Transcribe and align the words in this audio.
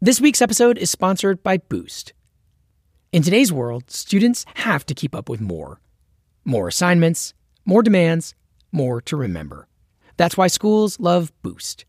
This 0.00 0.20
week's 0.20 0.40
episode 0.40 0.78
is 0.78 0.90
sponsored 0.90 1.42
by 1.42 1.56
Boost. 1.56 2.12
In 3.10 3.20
today's 3.20 3.52
world, 3.52 3.90
students 3.90 4.46
have 4.54 4.86
to 4.86 4.94
keep 4.94 5.12
up 5.12 5.28
with 5.28 5.40
more. 5.40 5.80
More 6.44 6.68
assignments, 6.68 7.34
more 7.64 7.82
demands, 7.82 8.36
more 8.70 9.00
to 9.00 9.16
remember. 9.16 9.66
That's 10.16 10.36
why 10.36 10.46
schools 10.46 11.00
love 11.00 11.32
Boost. 11.42 11.84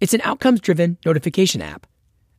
It's 0.00 0.12
an 0.12 0.20
outcomes 0.22 0.60
driven 0.60 0.98
notification 1.06 1.62
app 1.62 1.86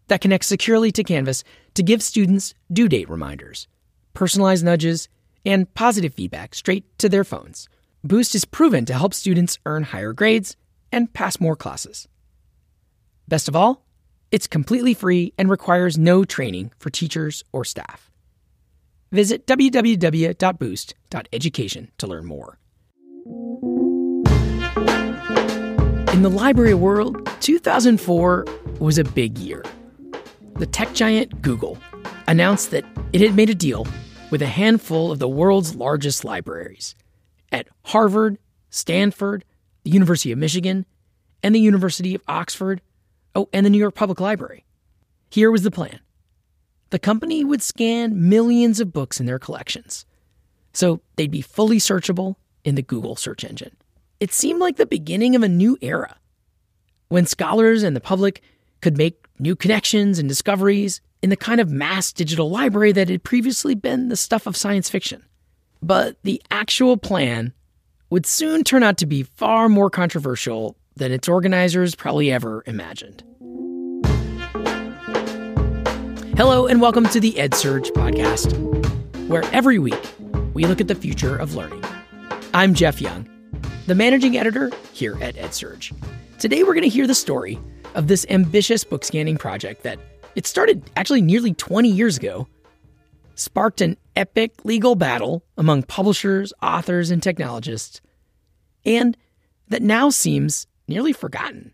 that 0.08 0.22
connects 0.22 0.46
securely 0.46 0.92
to 0.92 1.04
Canvas 1.04 1.44
to 1.74 1.82
give 1.82 2.04
students 2.04 2.54
due 2.72 2.88
date 2.88 3.10
reminders, 3.10 3.68
personalized 4.14 4.64
nudges, 4.64 5.10
and 5.44 5.74
positive 5.74 6.14
feedback 6.14 6.54
straight 6.54 6.86
to 7.00 7.10
their 7.10 7.24
phones. 7.24 7.68
Boost 8.04 8.36
is 8.36 8.46
proven 8.46 8.86
to 8.86 8.94
help 8.94 9.16
students 9.16 9.58
earn 9.66 9.82
higher 9.82 10.14
grades 10.14 10.58
and 10.92 11.12
pass 11.12 11.40
more 11.40 11.56
classes. 11.56 12.08
Best 13.28 13.48
of 13.48 13.56
all, 13.56 13.84
it's 14.32 14.48
completely 14.48 14.94
free 14.94 15.34
and 15.38 15.50
requires 15.50 15.98
no 15.98 16.24
training 16.24 16.72
for 16.80 16.90
teachers 16.90 17.44
or 17.52 17.66
staff. 17.66 18.10
Visit 19.12 19.46
www.boost.education 19.46 21.92
to 21.98 22.08
learn 22.08 22.26
more. 22.26 22.58
In 26.14 26.22
the 26.24 26.30
library 26.30 26.74
world, 26.74 27.30
2004 27.42 28.46
was 28.80 28.98
a 28.98 29.04
big 29.04 29.38
year. 29.38 29.66
The 30.56 30.66
tech 30.66 30.94
giant 30.94 31.42
Google 31.42 31.78
announced 32.28 32.72
that 32.72 32.86
it 33.12 33.20
had 33.22 33.36
made 33.36 33.50
a 33.50 33.56
deal 33.56 33.86
with 34.30 34.42
a 34.42 34.48
handful 34.48 35.12
of 35.12 35.20
the 35.20 35.28
world's 35.28 35.76
largest 35.76 36.24
libraries 36.24 36.96
at 37.52 37.68
Harvard, 37.84 38.38
Stanford, 38.70 39.44
the 39.84 39.92
University 39.92 40.32
of 40.32 40.38
Michigan, 40.38 40.86
and 41.44 41.54
the 41.54 41.60
University 41.60 42.16
of 42.16 42.22
Oxford 42.28 42.82
Oh, 43.36 43.50
and 43.54 43.66
the 43.66 43.70
New 43.70 43.78
York 43.78 43.96
Public 43.96 44.20
Library. 44.20 44.66
Here 45.30 45.52
was 45.52 45.64
the 45.64 45.72
plan 45.72 46.00
the 46.90 47.00
company 47.00 47.44
would 47.46 47.62
scan 47.62 48.30
millions 48.30 48.82
of 48.82 48.92
books 48.92 49.20
in 49.20 49.26
their 49.26 49.40
collections, 49.40 50.06
so 50.74 51.02
they'd 51.16 51.32
be 51.32 51.42
fully 51.42 51.78
searchable 51.78 52.36
in 52.66 52.76
the 52.76 52.82
Google 52.82 53.16
search 53.16 53.46
engine. 53.46 53.76
It 54.20 54.34
seemed 54.34 54.60
like 54.60 54.76
the 54.76 54.86
beginning 54.86 55.36
of 55.36 55.44
a 55.44 55.48
new 55.48 55.78
era 55.82 56.18
when 57.08 57.26
scholars 57.26 57.84
and 57.84 57.96
the 57.96 58.02
public 58.02 58.42
could 58.82 58.98
make 58.98 59.26
new 59.40 59.56
connections 59.56 60.20
and 60.20 60.30
discoveries 60.30 61.02
in 61.22 61.30
the 61.30 61.38
kind 61.38 61.60
of 61.62 61.70
mass 61.70 62.12
digital 62.12 62.50
library 62.50 62.92
that 62.92 63.10
had 63.10 63.24
previously 63.24 63.76
been 63.76 64.10
the 64.10 64.16
stuff 64.16 64.46
of 64.46 64.58
science 64.58 64.90
fiction. 64.90 65.24
But 65.82 66.18
the 66.24 66.42
actual 66.52 66.98
plan 66.98 67.54
would 68.10 68.26
soon 68.26 68.64
turn 68.64 68.84
out 68.84 68.98
to 68.98 69.06
be 69.06 69.24
far 69.24 69.70
more 69.70 69.90
controversial 69.90 70.78
than 70.96 71.12
its 71.12 71.28
organizers 71.28 71.96
probably 71.96 72.32
ever 72.32 72.64
imagined. 72.66 73.24
Hello, 76.38 76.66
and 76.68 76.82
welcome 76.82 77.06
to 77.10 77.20
the 77.20 77.34
EdSurge 77.34 77.92
podcast, 77.92 78.58
where 79.28 79.44
every 79.54 79.80
week 79.80 80.02
we 80.54 80.66
look 80.66 80.82
at 80.82 80.88
the 80.88 80.96
future 80.96 81.38
of 81.38 81.56
learning. 81.56 81.84
I'm 82.54 82.74
Jeff 82.74 83.00
Young, 83.00 83.30
the 83.88 83.96
managing 83.96 84.38
editor 84.38 84.72
here 84.94 85.18
at 85.22 85.36
EdSurge. 85.36 85.94
Today 86.40 86.64
we're 86.64 86.74
going 86.74 86.82
to 86.84 86.90
hear 86.90 87.08
the 87.08 87.16
story 87.16 87.60
of 87.96 88.08
this 88.08 88.26
ambitious 88.30 88.84
book 88.84 89.04
scanning 89.04 89.38
project 89.38 89.84
that 89.84 90.00
it 90.36 90.48
started 90.48 90.90
actually 90.96 91.22
nearly 91.22 91.54
20 91.54 91.90
years 91.90 92.18
ago, 92.18 92.48
sparked 93.36 93.82
an 93.82 93.98
epic 94.16 94.54
legal 94.64 94.96
battle 94.96 95.44
among 95.58 95.84
publishers, 95.84 96.54
authors, 96.62 97.12
and 97.12 97.22
technologists, 97.22 98.02
and 98.86 99.16
that 99.68 99.82
now 99.82 100.10
seems 100.10 100.68
nearly 100.92 101.14
forgotten. 101.14 101.72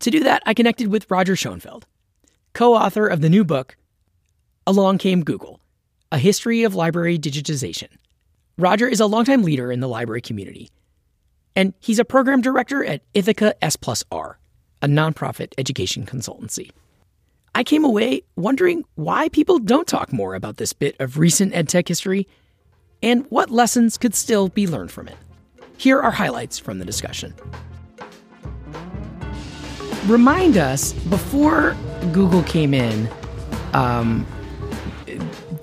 To 0.00 0.10
do 0.10 0.20
that, 0.20 0.42
I 0.44 0.54
connected 0.54 0.88
with 0.88 1.10
Roger 1.10 1.34
Schonfeld, 1.34 1.84
co 2.52 2.74
author 2.74 3.06
of 3.06 3.22
the 3.22 3.30
new 3.30 3.42
book, 3.42 3.76
Along 4.66 4.98
Came 4.98 5.24
Google 5.24 5.60
A 6.12 6.18
History 6.18 6.62
of 6.62 6.74
Library 6.74 7.18
Digitization. 7.18 7.88
Roger 8.58 8.86
is 8.86 9.00
a 9.00 9.06
longtime 9.06 9.42
leader 9.42 9.72
in 9.72 9.80
the 9.80 9.88
library 9.88 10.20
community, 10.20 10.70
and 11.56 11.72
he's 11.80 11.98
a 11.98 12.04
program 12.04 12.42
director 12.42 12.84
at 12.84 13.00
Ithaka 13.14 13.54
S 13.62 13.76
Plus 13.76 14.04
R, 14.12 14.38
a 14.82 14.86
nonprofit 14.86 15.54
education 15.56 16.04
consultancy. 16.04 16.70
I 17.54 17.64
came 17.64 17.84
away 17.84 18.22
wondering 18.36 18.84
why 18.94 19.30
people 19.30 19.58
don't 19.58 19.88
talk 19.88 20.12
more 20.12 20.34
about 20.34 20.58
this 20.58 20.74
bit 20.74 20.96
of 21.00 21.18
recent 21.18 21.54
edtech 21.54 21.88
history 21.88 22.28
and 23.02 23.24
what 23.30 23.50
lessons 23.50 23.96
could 23.96 24.14
still 24.14 24.48
be 24.48 24.66
learned 24.66 24.90
from 24.90 25.08
it. 25.08 25.16
Here 25.78 25.98
are 25.98 26.10
highlights 26.10 26.58
from 26.58 26.78
the 26.78 26.84
discussion 26.84 27.34
remind 30.06 30.56
us 30.56 30.92
before 30.92 31.76
Google 32.12 32.42
came 32.42 32.74
in, 32.74 33.08
um, 33.72 34.26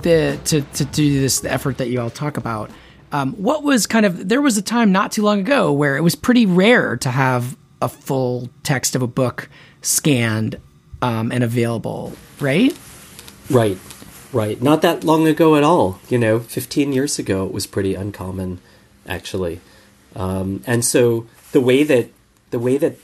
the 0.02 0.40
to 0.46 0.62
to 0.62 0.86
do 0.86 1.20
this 1.20 1.40
the 1.40 1.52
effort 1.52 1.78
that 1.78 1.90
you 1.90 2.00
all 2.00 2.10
talk 2.10 2.38
about. 2.38 2.70
Um, 3.12 3.34
what 3.34 3.64
was 3.64 3.88
kind 3.88 4.06
of 4.06 4.28
there 4.28 4.42
was 4.42 4.58
a 4.58 4.62
time 4.62 4.92
not 4.92 5.12
too 5.12 5.24
long 5.24 5.40
ago 5.40 5.72
where 5.72 5.98
it 5.98 6.02
was 6.02 6.16
pretty 6.16 6.46
rare 6.46 6.98
to 6.98 7.10
have 7.10 7.58
a 7.82 7.90
full 7.90 8.50
text 8.64 8.96
of 8.96 9.02
a 9.02 9.08
book 9.08 9.50
scanned 9.82 10.60
um, 11.02 11.32
and 11.32 11.44
available, 11.44 12.14
right? 12.40 12.78
Right, 13.50 13.78
right. 14.34 14.62
Not 14.62 14.82
that 14.82 15.04
long 15.04 15.28
ago 15.28 15.56
at 15.56 15.64
all. 15.64 16.00
You 16.10 16.18
know, 16.18 16.40
fifteen 16.40 16.92
years 16.92 17.18
ago, 17.18 17.46
it 17.46 17.54
was 17.54 17.66
pretty 17.66 17.96
uncommon, 17.96 18.60
actually. 19.08 19.62
Um, 20.16 20.64
and 20.66 20.84
so 20.84 21.28
the 21.52 21.62
way 21.62 21.84
that 21.84 22.10
the 22.50 22.60
way 22.60 22.78
that 22.78 22.98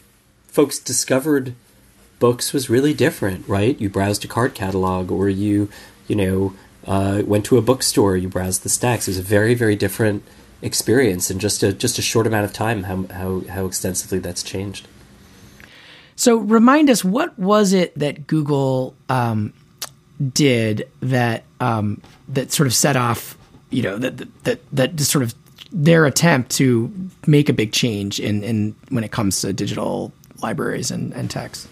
folks 0.53 0.77
discovered 0.77 1.55
books 2.19 2.53
was 2.53 2.69
really 2.69 2.93
different, 2.93 3.45
right? 3.49 3.79
You 3.81 3.89
browsed 3.89 4.23
a 4.23 4.27
card 4.27 4.53
catalog, 4.53 5.11
or 5.11 5.27
you, 5.27 5.67
you 6.07 6.15
know, 6.15 6.53
uh, 6.85 7.23
went 7.25 7.43
to 7.45 7.57
a 7.57 7.61
bookstore. 7.61 8.15
You 8.15 8.29
browsed 8.29 8.61
the 8.63 8.69
stacks. 8.69 9.07
It 9.07 9.11
was 9.11 9.17
a 9.17 9.23
very, 9.23 9.55
very 9.55 9.75
different 9.75 10.23
experience 10.61 11.29
in 11.29 11.39
just 11.39 11.63
a 11.63 11.73
just 11.73 11.97
a 11.97 12.01
short 12.01 12.27
amount 12.27 12.45
of 12.45 12.53
time. 12.53 12.83
How 12.83 13.05
how 13.07 13.41
how 13.49 13.65
extensively 13.65 14.19
that's 14.19 14.43
changed. 14.43 14.87
So 16.15 16.37
remind 16.37 16.91
us, 16.91 17.03
what 17.03 17.37
was 17.39 17.73
it 17.73 17.97
that 17.97 18.27
Google 18.27 18.93
um, 19.09 19.53
did 20.33 20.87
that 21.01 21.43
um, 21.59 21.99
that 22.27 22.51
sort 22.51 22.67
of 22.67 22.75
set 22.75 22.95
off, 22.95 23.35
you 23.71 23.81
know, 23.81 23.97
that 23.97 24.43
that 24.43 24.59
that 24.71 24.95
just 24.95 25.11
sort 25.11 25.23
of 25.23 25.33
their 25.71 26.05
attempt 26.05 26.51
to 26.51 26.93
make 27.25 27.49
a 27.49 27.53
big 27.53 27.71
change 27.71 28.19
in, 28.19 28.43
in 28.43 28.75
when 28.89 29.03
it 29.03 29.11
comes 29.11 29.41
to 29.41 29.51
digital 29.51 30.13
libraries 30.43 30.91
and, 30.91 31.13
and 31.13 31.31
texts? 31.31 31.67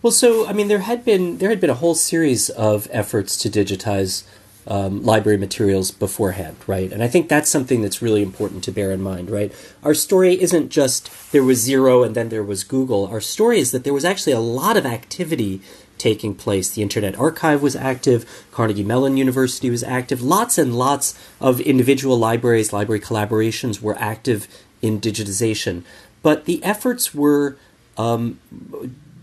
Well, 0.00 0.12
so 0.12 0.46
I 0.46 0.52
mean, 0.52 0.68
there 0.68 0.80
had 0.80 1.04
been 1.04 1.38
there 1.38 1.50
had 1.50 1.60
been 1.60 1.70
a 1.70 1.74
whole 1.74 1.94
series 1.94 2.50
of 2.50 2.88
efforts 2.90 3.36
to 3.38 3.50
digitize 3.50 4.24
um, 4.68 5.02
library 5.02 5.38
materials 5.38 5.90
beforehand, 5.90 6.56
right? 6.66 6.92
And 6.92 7.02
I 7.02 7.08
think 7.08 7.28
that's 7.28 7.50
something 7.50 7.80
that's 7.80 8.02
really 8.02 8.22
important 8.22 8.62
to 8.64 8.70
bear 8.70 8.92
in 8.92 9.00
mind, 9.00 9.30
right? 9.30 9.50
Our 9.82 9.94
story 9.94 10.40
isn't 10.40 10.68
just 10.68 11.10
there 11.32 11.42
was 11.42 11.58
zero 11.58 12.02
and 12.02 12.14
then 12.14 12.28
there 12.28 12.44
was 12.44 12.64
Google. 12.64 13.06
Our 13.06 13.20
story 13.20 13.58
is 13.58 13.72
that 13.72 13.84
there 13.84 13.94
was 13.94 14.04
actually 14.04 14.34
a 14.34 14.40
lot 14.40 14.76
of 14.76 14.84
activity 14.84 15.62
taking 15.96 16.34
place. 16.34 16.70
The 16.70 16.82
Internet 16.82 17.18
Archive 17.18 17.62
was 17.62 17.74
active, 17.74 18.46
Carnegie 18.52 18.84
Mellon 18.84 19.16
University 19.16 19.70
was 19.70 19.82
active, 19.82 20.22
lots 20.22 20.58
and 20.58 20.78
lots 20.78 21.18
of 21.40 21.60
individual 21.60 22.18
libraries, 22.18 22.72
library 22.72 23.00
collaborations 23.00 23.80
were 23.80 23.98
active 23.98 24.46
in 24.80 25.00
digitization. 25.00 25.82
But 26.22 26.44
the 26.44 26.62
efforts 26.62 27.14
were 27.14 27.56
um, 27.98 28.38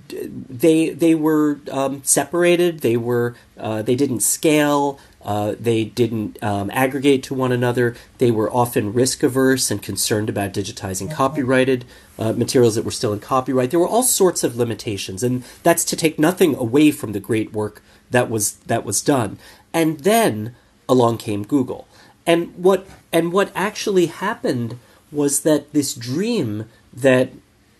they 0.09 0.89
they 0.89 1.15
were 1.15 1.59
um, 1.71 2.03
separated. 2.03 2.81
They 2.81 2.97
were 2.97 3.35
uh, 3.57 3.81
they 3.81 3.95
didn't 3.95 4.19
scale. 4.19 4.99
Uh, 5.23 5.55
they 5.59 5.83
didn't 5.83 6.41
um, 6.43 6.69
aggregate 6.71 7.23
to 7.23 7.33
one 7.33 7.51
another. 7.51 7.95
They 8.19 8.29
were 8.29 8.51
often 8.51 8.93
risk 8.93 9.23
averse 9.23 9.71
and 9.71 9.81
concerned 9.81 10.29
about 10.29 10.53
digitizing 10.53 11.11
copyrighted 11.11 11.83
uh, 12.19 12.33
materials 12.33 12.75
that 12.75 12.85
were 12.85 12.91
still 12.91 13.11
in 13.11 13.19
copyright. 13.19 13.71
There 13.71 13.79
were 13.79 13.87
all 13.87 14.03
sorts 14.03 14.43
of 14.43 14.55
limitations, 14.55 15.23
and 15.23 15.43
that's 15.63 15.83
to 15.85 15.95
take 15.95 16.19
nothing 16.19 16.55
away 16.55 16.91
from 16.91 17.13
the 17.13 17.19
great 17.19 17.51
work 17.53 17.81
that 18.11 18.29
was 18.29 18.57
that 18.67 18.85
was 18.85 19.01
done. 19.01 19.39
And 19.73 20.01
then 20.01 20.55
along 20.87 21.17
came 21.17 21.43
Google, 21.43 21.87
and 22.27 22.55
what 22.55 22.85
and 23.11 23.31
what 23.31 23.51
actually 23.55 24.05
happened 24.05 24.77
was 25.11 25.41
that 25.41 25.73
this 25.73 25.95
dream 25.95 26.65
that 26.93 27.31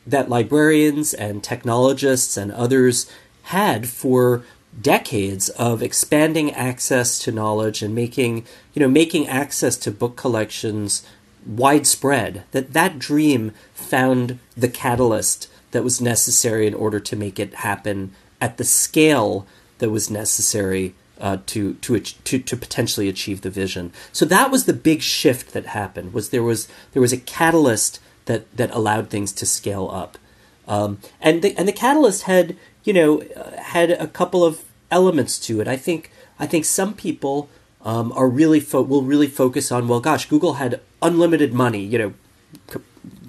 that 0.05 0.29
librarians 0.29 1.13
and 1.13 1.43
technologists 1.43 2.37
and 2.37 2.51
others 2.51 3.09
had 3.43 3.87
for 3.87 4.43
decades 4.81 5.49
of 5.49 5.81
expanding 5.81 6.51
access 6.51 7.17
to 7.19 7.31
knowledge 7.31 7.81
and 7.81 7.95
making 7.95 8.45
you 8.73 8.79
know 8.81 8.89
making 8.89 9.25
access 9.27 9.77
to 9.77 9.89
book 9.89 10.17
collections 10.17 11.05
widespread 11.45 12.43
that 12.51 12.73
that 12.73 12.99
dream 12.99 13.51
found 13.73 14.37
the 14.57 14.67
catalyst 14.67 15.47
that 15.71 15.83
was 15.83 16.01
necessary 16.01 16.67
in 16.67 16.73
order 16.73 16.99
to 16.99 17.15
make 17.15 17.39
it 17.39 17.53
happen 17.55 18.11
at 18.41 18.57
the 18.57 18.63
scale 18.63 19.47
that 19.77 19.89
was 19.89 20.09
necessary 20.09 20.93
uh, 21.19 21.37
to, 21.45 21.75
to 21.75 21.99
to 21.99 22.39
to 22.39 22.57
potentially 22.57 23.07
achieve 23.07 23.41
the 23.41 23.49
vision. 23.49 23.91
So 24.11 24.25
that 24.25 24.51
was 24.51 24.65
the 24.65 24.73
big 24.73 25.01
shift 25.01 25.53
that 25.53 25.67
happened. 25.67 26.13
Was 26.13 26.29
there 26.29 26.43
was 26.43 26.67
there 26.91 27.01
was 27.01 27.13
a 27.13 27.17
catalyst 27.17 27.99
that 28.25 28.55
that 28.55 28.71
allowed 28.71 29.09
things 29.09 29.31
to 29.33 29.45
scale 29.45 29.89
up. 29.91 30.17
Um, 30.67 30.99
and 31.21 31.41
the 31.41 31.55
and 31.57 31.67
the 31.67 31.73
catalyst 31.73 32.23
had 32.23 32.55
you 32.83 32.93
know 32.93 33.21
uh, 33.21 33.61
had 33.61 33.91
a 33.91 34.07
couple 34.07 34.43
of 34.43 34.63
elements 34.91 35.39
to 35.47 35.61
it. 35.61 35.67
I 35.67 35.77
think 35.77 36.11
I 36.39 36.45
think 36.47 36.65
some 36.65 36.93
people 36.93 37.49
um, 37.81 38.11
are 38.13 38.27
really 38.27 38.59
fo- 38.59 38.81
will 38.81 39.03
really 39.03 39.27
focus 39.27 39.71
on 39.71 39.87
well, 39.87 39.99
gosh, 39.99 40.27
Google 40.27 40.55
had 40.55 40.81
unlimited 41.01 41.53
money, 41.53 41.83
you 41.83 41.97
know, 41.97 42.13
co- 42.67 42.81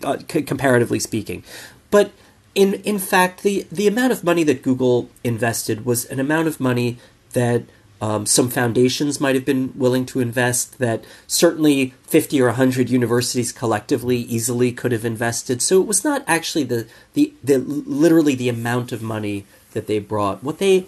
uh, 0.03 0.19
c- 0.31 0.43
comparatively 0.43 0.99
speaking, 0.99 1.45
but 1.91 2.13
in 2.55 2.75
in 2.85 2.99
fact, 2.99 3.43
the 3.43 3.67
the 3.71 3.87
amount 3.87 4.13
of 4.13 4.25
money 4.25 4.43
that 4.45 4.63
Google 4.63 5.11
invested 5.23 5.85
was 5.85 6.07
an 6.07 6.19
amount 6.19 6.49
of 6.49 6.59
money 6.59 6.99
that 7.33 7.65
um, 8.01 8.27
some 8.27 8.51
foundations 8.51 9.21
might 9.21 9.35
have 9.35 9.45
been 9.45 9.73
willing 9.75 10.05
to 10.07 10.21
invest 10.21 10.79
that 10.79 11.05
certainly 11.27 11.95
50 12.03 12.41
or 12.43 12.47
100 12.47 12.91
universities 12.91 13.53
collectively 13.53 14.19
easily 14.19 14.71
could 14.71 14.93
have 14.93 15.05
invested. 15.05 15.63
So 15.63 15.81
it 15.81 15.87
was 15.87 16.05
not 16.05 16.23
actually 16.27 16.65
the, 16.65 16.87
the, 17.15 17.33
the 17.43 17.59
literally 17.59 18.35
the 18.35 18.51
amount 18.51 18.93
of 18.93 19.03
money 19.03 19.47
that 19.73 19.87
they 19.87 19.99
brought. 19.99 20.43
What 20.43 20.59
they 20.59 20.87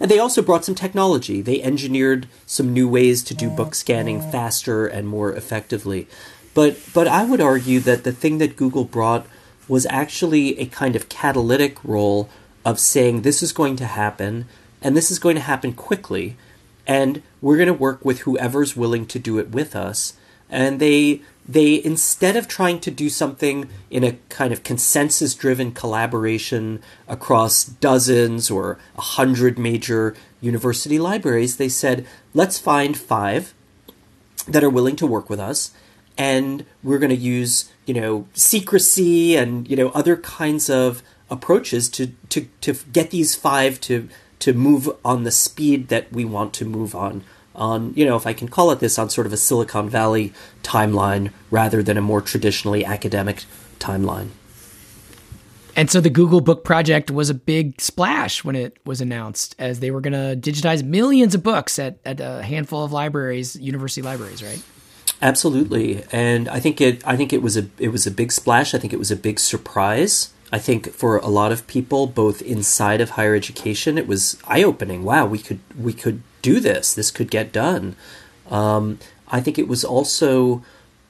and 0.00 0.08
they 0.08 0.20
also 0.20 0.42
brought 0.42 0.64
some 0.64 0.76
technology. 0.76 1.42
They 1.42 1.60
engineered 1.60 2.28
some 2.46 2.72
new 2.72 2.88
ways 2.88 3.24
to 3.24 3.34
do 3.34 3.50
book 3.50 3.74
scanning 3.74 4.20
faster 4.20 4.86
and 4.86 5.08
more 5.08 5.32
effectively. 5.34 6.06
But 6.54 6.78
but 6.94 7.06
i 7.06 7.24
would 7.24 7.40
argue 7.40 7.78
that 7.80 8.04
the 8.04 8.12
thing 8.12 8.38
that 8.38 8.56
google 8.56 8.84
brought 8.84 9.26
was 9.68 9.86
actually 9.90 10.58
a 10.58 10.66
kind 10.66 10.96
of 10.96 11.08
catalytic 11.08 11.82
role 11.84 12.28
of 12.64 12.80
saying 12.80 13.22
this 13.22 13.42
is 13.42 13.52
going 13.52 13.76
to 13.76 13.86
happen 13.86 14.46
and 14.82 14.96
this 14.96 15.10
is 15.10 15.18
going 15.18 15.34
to 15.36 15.42
happen 15.42 15.72
quickly 15.72 16.36
and 16.88 17.22
we're 17.42 17.56
going 17.56 17.68
to 17.68 17.74
work 17.74 18.04
with 18.04 18.20
whoever's 18.20 18.74
willing 18.74 19.06
to 19.06 19.18
do 19.18 19.38
it 19.38 19.50
with 19.50 19.76
us. 19.76 20.14
And 20.48 20.80
they 20.80 21.20
they 21.46 21.82
instead 21.84 22.36
of 22.36 22.48
trying 22.48 22.80
to 22.80 22.90
do 22.90 23.08
something 23.08 23.68
in 23.90 24.04
a 24.04 24.18
kind 24.28 24.52
of 24.52 24.62
consensus 24.62 25.34
driven 25.34 25.72
collaboration 25.72 26.82
across 27.06 27.64
dozens 27.64 28.50
or 28.50 28.78
a 28.96 29.00
hundred 29.00 29.58
major 29.58 30.14
university 30.40 30.98
libraries 30.98 31.56
they 31.56 31.68
said 31.68 32.06
let's 32.34 32.58
find 32.58 32.98
five 32.98 33.54
that 34.46 34.62
are 34.62 34.70
willing 34.70 34.94
to 34.94 35.06
work 35.06 35.30
with 35.30 35.40
us 35.40 35.72
and 36.18 36.66
we're 36.82 36.98
going 36.98 37.08
to 37.08 37.16
use 37.16 37.72
you 37.86 37.94
know 37.94 38.26
secrecy 38.34 39.34
and 39.34 39.68
you 39.70 39.76
know 39.76 39.88
other 39.90 40.18
kinds 40.18 40.68
of 40.68 41.02
approaches 41.30 41.88
to 41.88 42.08
to 42.28 42.46
to 42.60 42.74
get 42.92 43.10
these 43.10 43.34
five 43.34 43.80
to 43.80 44.06
to 44.40 44.52
move 44.52 44.88
on 45.04 45.24
the 45.24 45.30
speed 45.30 45.88
that 45.88 46.12
we 46.12 46.24
want 46.24 46.52
to 46.54 46.64
move 46.64 46.94
on 46.94 47.24
on 47.54 47.92
you 47.94 48.04
know 48.04 48.16
if 48.16 48.26
i 48.26 48.32
can 48.32 48.48
call 48.48 48.70
it 48.70 48.80
this 48.80 48.98
on 48.98 49.10
sort 49.10 49.26
of 49.26 49.32
a 49.32 49.36
silicon 49.36 49.88
valley 49.88 50.32
timeline 50.62 51.30
rather 51.50 51.82
than 51.82 51.96
a 51.96 52.02
more 52.02 52.20
traditionally 52.20 52.84
academic 52.84 53.44
timeline 53.78 54.28
and 55.78 55.88
so 55.88 56.00
the 56.00 56.10
Google 56.10 56.40
Book 56.40 56.64
Project 56.64 57.08
was 57.08 57.30
a 57.30 57.34
big 57.34 57.80
splash 57.80 58.42
when 58.42 58.56
it 58.56 58.76
was 58.84 59.00
announced, 59.00 59.54
as 59.60 59.78
they 59.78 59.92
were 59.92 60.00
going 60.00 60.12
to 60.12 60.50
digitize 60.50 60.82
millions 60.82 61.36
of 61.36 61.44
books 61.44 61.78
at, 61.78 61.98
at 62.04 62.18
a 62.18 62.42
handful 62.42 62.82
of 62.82 62.90
libraries, 62.90 63.54
university 63.54 64.02
libraries, 64.02 64.42
right? 64.42 64.60
Absolutely, 65.22 66.02
and 66.10 66.48
I 66.48 66.58
think 66.58 66.80
it. 66.80 67.06
I 67.06 67.16
think 67.16 67.32
it 67.32 67.42
was 67.42 67.56
a. 67.56 67.68
It 67.78 67.88
was 67.88 68.08
a 68.08 68.10
big 68.10 68.32
splash. 68.32 68.74
I 68.74 68.78
think 68.78 68.92
it 68.92 68.98
was 68.98 69.12
a 69.12 69.16
big 69.16 69.38
surprise. 69.38 70.32
I 70.50 70.58
think 70.58 70.92
for 70.92 71.18
a 71.18 71.28
lot 71.28 71.52
of 71.52 71.66
people, 71.66 72.06
both 72.06 72.40
inside 72.40 73.00
of 73.00 73.10
higher 73.10 73.34
education, 73.34 73.98
it 73.98 74.06
was 74.06 74.40
eye 74.46 74.62
opening. 74.62 75.04
Wow, 75.04 75.26
we 75.26 75.38
could 75.38 75.60
we 75.78 75.92
could 75.92 76.22
do 76.42 76.60
this. 76.60 76.94
This 76.94 77.10
could 77.10 77.30
get 77.30 77.52
done. 77.52 77.96
Um, 78.50 78.98
I 79.28 79.40
think 79.40 79.58
it 79.58 79.68
was 79.68 79.84
also, 79.84 80.62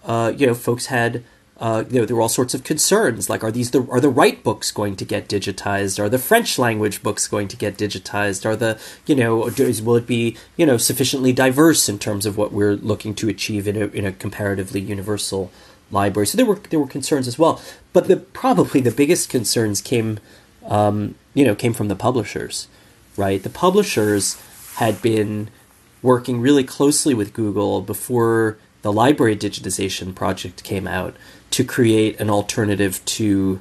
uh, 0.05 0.33
you 0.37 0.47
know, 0.47 0.55
folks 0.55 0.87
had. 0.87 1.25
Uh, 1.61 1.83
you 1.91 1.99
know, 1.99 2.07
there 2.07 2.15
were 2.15 2.23
all 2.23 2.29
sorts 2.29 2.55
of 2.55 2.63
concerns, 2.63 3.29
like 3.29 3.43
are 3.43 3.51
these 3.51 3.73
the 3.73 3.85
are 3.91 3.99
the 3.99 4.09
right 4.09 4.45
books 4.45 4.71
going 4.71 4.95
to 4.95 5.05
get 5.05 5.29
digitized? 5.29 5.99
Are 5.99 6.09
the 6.09 6.17
French 6.17 6.57
language 6.57 7.03
books 7.03 7.27
going 7.27 7.49
to 7.49 7.57
get 7.57 7.77
digitized? 7.77 8.47
Are 8.47 8.55
the 8.55 8.79
you 9.07 9.17
know 9.17 9.51
does, 9.51 9.83
will 9.83 9.97
it 9.97 10.07
be 10.07 10.37
you 10.57 10.65
know 10.65 10.77
sufficiently 10.77 11.33
diverse 11.33 11.89
in 11.89 11.99
terms 11.99 12.27
of 12.27 12.37
what 12.37 12.53
we're 12.53 12.77
looking 12.77 13.13
to 13.17 13.29
achieve 13.29 13.67
in 13.67 13.77
a 13.77 13.87
in 13.87 14.07
a 14.07 14.13
comparatively 14.13 14.79
universal 14.81 15.51
library. 15.91 16.27
So 16.27 16.37
there 16.37 16.47
were 16.47 16.61
there 16.71 16.81
were 16.81 16.87
concerns 16.87 17.27
as 17.29 17.39
well, 17.39 17.61
but 17.93 18.09
the 18.09 18.17
probably 18.17 18.81
the 18.81 18.91
biggest 18.91 19.29
concerns 19.29 19.81
came, 19.81 20.19
um, 20.67 21.15
you 21.35 21.45
know, 21.45 21.55
came 21.55 21.75
from 21.75 21.89
the 21.89 21.97
publishers, 21.97 22.69
right? 23.17 23.43
The 23.43 23.51
publishers 23.51 24.41
had 24.77 25.01
been 25.03 25.51
working 26.03 26.41
really 26.41 26.65
closely 26.65 27.15
with 27.15 27.33
Google 27.33 27.81
before 27.81 28.59
the 28.83 28.93
library 28.93 29.37
digitization 29.37 30.15
project 30.15 30.63
came 30.63 30.87
out 30.87 31.17
to 31.51 31.65
create 31.65 32.21
an 32.21 32.31
alternative 32.31 33.05
to 33.05 33.61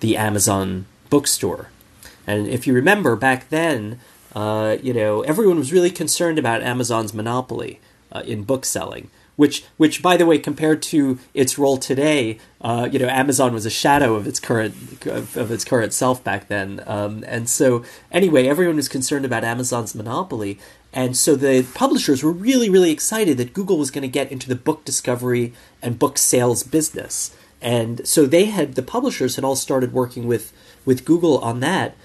the 0.00 0.16
Amazon 0.16 0.86
bookstore. 1.10 1.68
And 2.26 2.48
if 2.48 2.66
you 2.66 2.74
remember 2.74 3.14
back 3.14 3.48
then, 3.50 4.00
uh, 4.34 4.76
you 4.82 4.92
know, 4.92 5.22
everyone 5.22 5.58
was 5.58 5.72
really 5.72 5.90
concerned 5.90 6.38
about 6.38 6.62
Amazon's 6.62 7.14
monopoly 7.14 7.80
uh, 8.10 8.22
in 8.26 8.42
bookselling 8.42 9.08
which 9.36 9.64
which 9.76 10.02
by 10.02 10.16
the 10.16 10.26
way 10.26 10.38
compared 10.38 10.82
to 10.82 11.18
its 11.34 11.58
role 11.58 11.76
today 11.76 12.38
uh, 12.62 12.88
you 12.90 12.98
know 12.98 13.08
amazon 13.08 13.52
was 13.52 13.66
a 13.66 13.70
shadow 13.70 14.14
of 14.14 14.26
its 14.26 14.40
current 14.40 14.74
of 15.06 15.50
its 15.50 15.64
current 15.64 15.92
self 15.92 16.24
back 16.24 16.48
then. 16.48 16.82
Um, 16.86 17.24
and 17.26 17.48
so 17.48 17.84
anyway 18.10 18.46
everyone 18.46 18.76
was 18.76 18.88
concerned 18.88 19.24
about 19.24 19.44
amazon's 19.44 19.94
monopoly. 19.94 20.58
And 20.92 21.14
so 21.14 21.36
the 21.36 21.66
publishers 21.74 22.22
were 22.22 22.32
really 22.32 22.70
really 22.70 22.90
excited 22.90 23.36
that 23.38 23.52
google 23.52 23.78
was 23.78 23.90
going 23.90 24.02
to 24.02 24.08
get 24.08 24.32
into 24.32 24.48
the 24.48 24.54
book 24.56 24.84
discovery 24.84 25.52
and 25.82 25.98
book 25.98 26.18
sales 26.18 26.62
business. 26.62 27.34
And 27.62 28.06
so 28.06 28.26
they 28.26 28.46
had 28.46 28.74
the 28.74 28.82
publishers 28.82 29.36
had 29.36 29.44
all 29.44 29.56
started 29.56 29.92
working 29.92 30.26
with 30.26 30.52
with 30.84 31.04
google 31.04 31.38
on 31.38 31.60
that. 31.60 31.96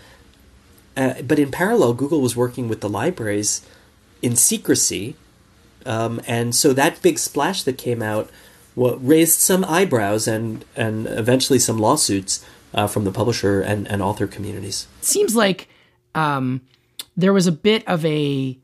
Uh, 0.98 1.22
but 1.22 1.40
in 1.40 1.52
parallel 1.52 1.94
google 1.94 2.22
was 2.22 2.36
working 2.36 2.68
with 2.68 2.82
the 2.82 2.90
libraries 2.90 3.66
in 4.22 4.36
secrecy 4.36 5.16
um, 5.86 6.22
and 6.28 6.56
so 6.56 6.74
that 6.74 7.02
big 7.02 7.20
splash 7.20 7.64
that 7.64 7.78
came 7.78 8.02
out 8.02 8.30
well, 8.76 8.98
raised 8.98 9.40
some 9.40 9.66
eyebrows 9.66 10.28
and, 10.28 10.64
and 10.76 11.08
eventually 11.08 11.60
some 11.60 11.78
lawsuits 11.78 12.46
uh, 12.74 12.88
from 12.88 13.04
the 13.04 13.12
publisher 13.12 13.62
and, 13.62 13.88
and 13.88 14.02
author 14.02 14.28
communities. 14.28 14.88
Seems 15.02 15.36
like 15.36 15.68
um, 16.16 16.62
there 17.18 17.34
was 17.34 17.48
a 17.48 17.52
bit 17.52 17.86
of 17.88 18.06
a 18.06 18.58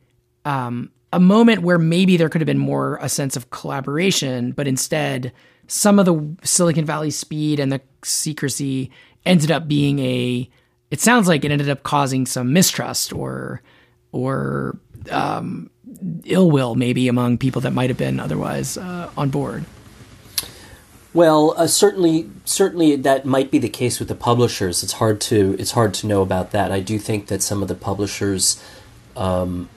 um, 0.45 0.91
a 1.11 1.19
moment 1.19 1.61
where 1.61 1.77
maybe 1.77 2.15
there 2.17 2.29
could 2.29 2.41
have 2.41 2.45
been 2.45 2.57
more 2.57 2.97
a 3.01 3.09
sense 3.09 3.35
of 3.35 3.49
collaboration, 3.49 4.51
but 4.51 4.67
instead 4.67 5.33
some 5.67 5.99
of 5.99 6.05
the 6.05 6.35
Silicon 6.43 6.85
Valley 6.85 7.11
speed 7.11 7.59
and 7.59 7.71
the 7.71 7.81
secrecy 8.03 8.91
ended 9.25 9.51
up 9.51 9.67
being 9.67 9.99
a. 9.99 10.49
It 10.89 11.01
sounds 11.01 11.27
like 11.27 11.43
it 11.43 11.51
ended 11.51 11.69
up 11.69 11.83
causing 11.83 12.25
some 12.25 12.53
mistrust 12.53 13.11
or 13.11 13.61
or 14.11 14.79
um, 15.11 15.69
ill 16.25 16.49
will 16.49 16.75
maybe 16.75 17.07
among 17.07 17.37
people 17.37 17.61
that 17.61 17.71
might 17.71 17.89
have 17.89 17.97
been 17.97 18.19
otherwise 18.19 18.77
uh, 18.77 19.09
on 19.17 19.29
board. 19.29 19.65
Well, 21.13 21.55
uh, 21.57 21.67
certainly, 21.67 22.29
certainly 22.45 22.95
that 22.95 23.25
might 23.25 23.49
be 23.49 23.57
the 23.57 23.69
case 23.69 23.97
with 23.99 24.07
the 24.07 24.15
publishers. 24.15 24.83
It's 24.83 24.93
hard 24.93 25.19
to 25.21 25.55
it's 25.57 25.71
hard 25.71 25.93
to 25.95 26.07
know 26.07 26.21
about 26.21 26.51
that. 26.51 26.71
I 26.71 26.79
do 26.79 26.99
think 26.99 27.27
that 27.27 27.41
some 27.41 27.61
of 27.61 27.67
the 27.67 27.75
publishers, 27.75 28.61
um, 29.15 29.69